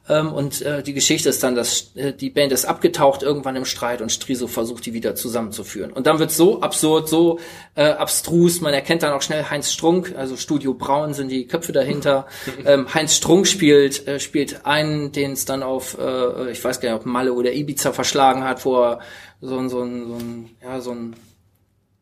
[0.09, 3.65] ähm, und äh, die Geschichte ist dann, dass äh, die Band ist abgetaucht irgendwann im
[3.65, 5.91] Streit und Striso versucht, die wieder zusammenzuführen.
[5.91, 7.39] Und dann wird so absurd, so
[7.75, 11.71] äh, abstrus, man erkennt dann auch schnell Heinz Strunk, also Studio Braun sind die Köpfe
[11.71, 12.27] dahinter.
[12.65, 16.89] ähm, Heinz Strunk spielt, äh, spielt einen, den es dann auf, äh, ich weiß gar
[16.89, 18.99] nicht, ob Malle oder Ibiza verschlagen hat, wo er
[19.41, 21.15] so ein, so ein, so ein, ja, so ein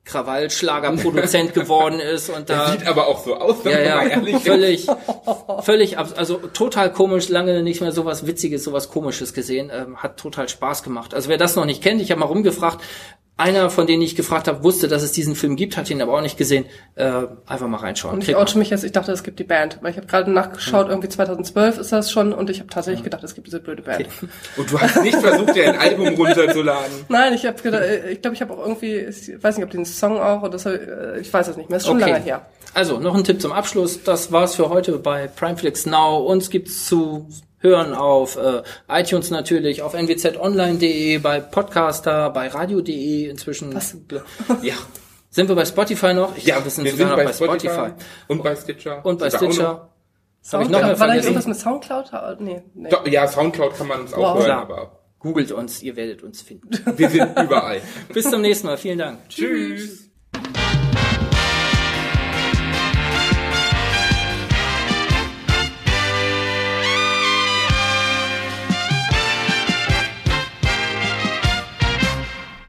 [0.06, 4.40] Krawallschlagerproduzent geworden ist und da Der sieht aber auch so aus, wenn ja, ja, man
[4.40, 4.88] völlig,
[5.62, 10.48] völlig, also total komisch, lange nicht mehr sowas Witziges, sowas Komisches gesehen, ähm, hat total
[10.48, 11.14] Spaß gemacht.
[11.14, 12.82] Also wer das noch nicht kennt, ich habe mal rumgefragt,
[13.38, 16.14] einer von denen ich gefragt habe, wusste, dass es diesen Film gibt, hat ihn aber
[16.14, 16.66] auch nicht gesehen.
[16.96, 18.16] Äh, einfach mal reinschauen.
[18.16, 20.32] Und ich oute mich jetzt, ich dachte, es gibt die Band, weil ich habe gerade
[20.32, 23.82] nachgeschaut, irgendwie 2012 ist das schon und ich habe tatsächlich gedacht, es gibt diese blöde
[23.82, 24.08] Band.
[24.08, 24.28] Okay.
[24.56, 26.94] Und du hast nicht versucht, dir ein Album runterzuladen?
[27.10, 29.72] Nein, ich habe gedacht, äh, ich glaube, ich habe auch irgendwie, ich weiß nicht, ob
[29.72, 32.12] den Song auch oder so, äh, ich weiß es nicht mehr, ist schon okay.
[32.12, 32.46] lange her.
[32.74, 34.04] Also, noch ein Tipp zum Abschluss.
[34.04, 36.18] Das war's für heute bei Primeflix Now.
[36.18, 37.30] Uns gibt's zu
[37.66, 43.74] hören auf äh, iTunes natürlich, auf nwzonline.de, bei Podcaster, bei radio.de inzwischen.
[43.74, 43.98] Was?
[44.62, 44.76] Ja.
[45.30, 46.38] Sind wir bei Spotify noch?
[46.38, 47.74] Ich ja, wir sind, wir sogar sind noch bei Spotify.
[47.74, 48.06] Spotify.
[48.28, 49.06] Und bei Stitcher.
[49.06, 49.90] Und bei Stitcher.
[50.42, 50.82] Soundcloud.
[50.82, 52.40] Noch noch War da irgendwas mit Soundcloud?
[52.40, 52.90] Nee, nee.
[52.90, 54.20] Doch, ja, Soundcloud kann man uns wow.
[54.20, 55.00] auch hören, aber.
[55.20, 56.70] Googelt uns, ihr werdet uns finden.
[56.98, 57.82] Wir sind überall.
[58.14, 58.78] Bis zum nächsten Mal.
[58.78, 59.28] Vielen Dank.
[59.28, 60.12] Tschüss.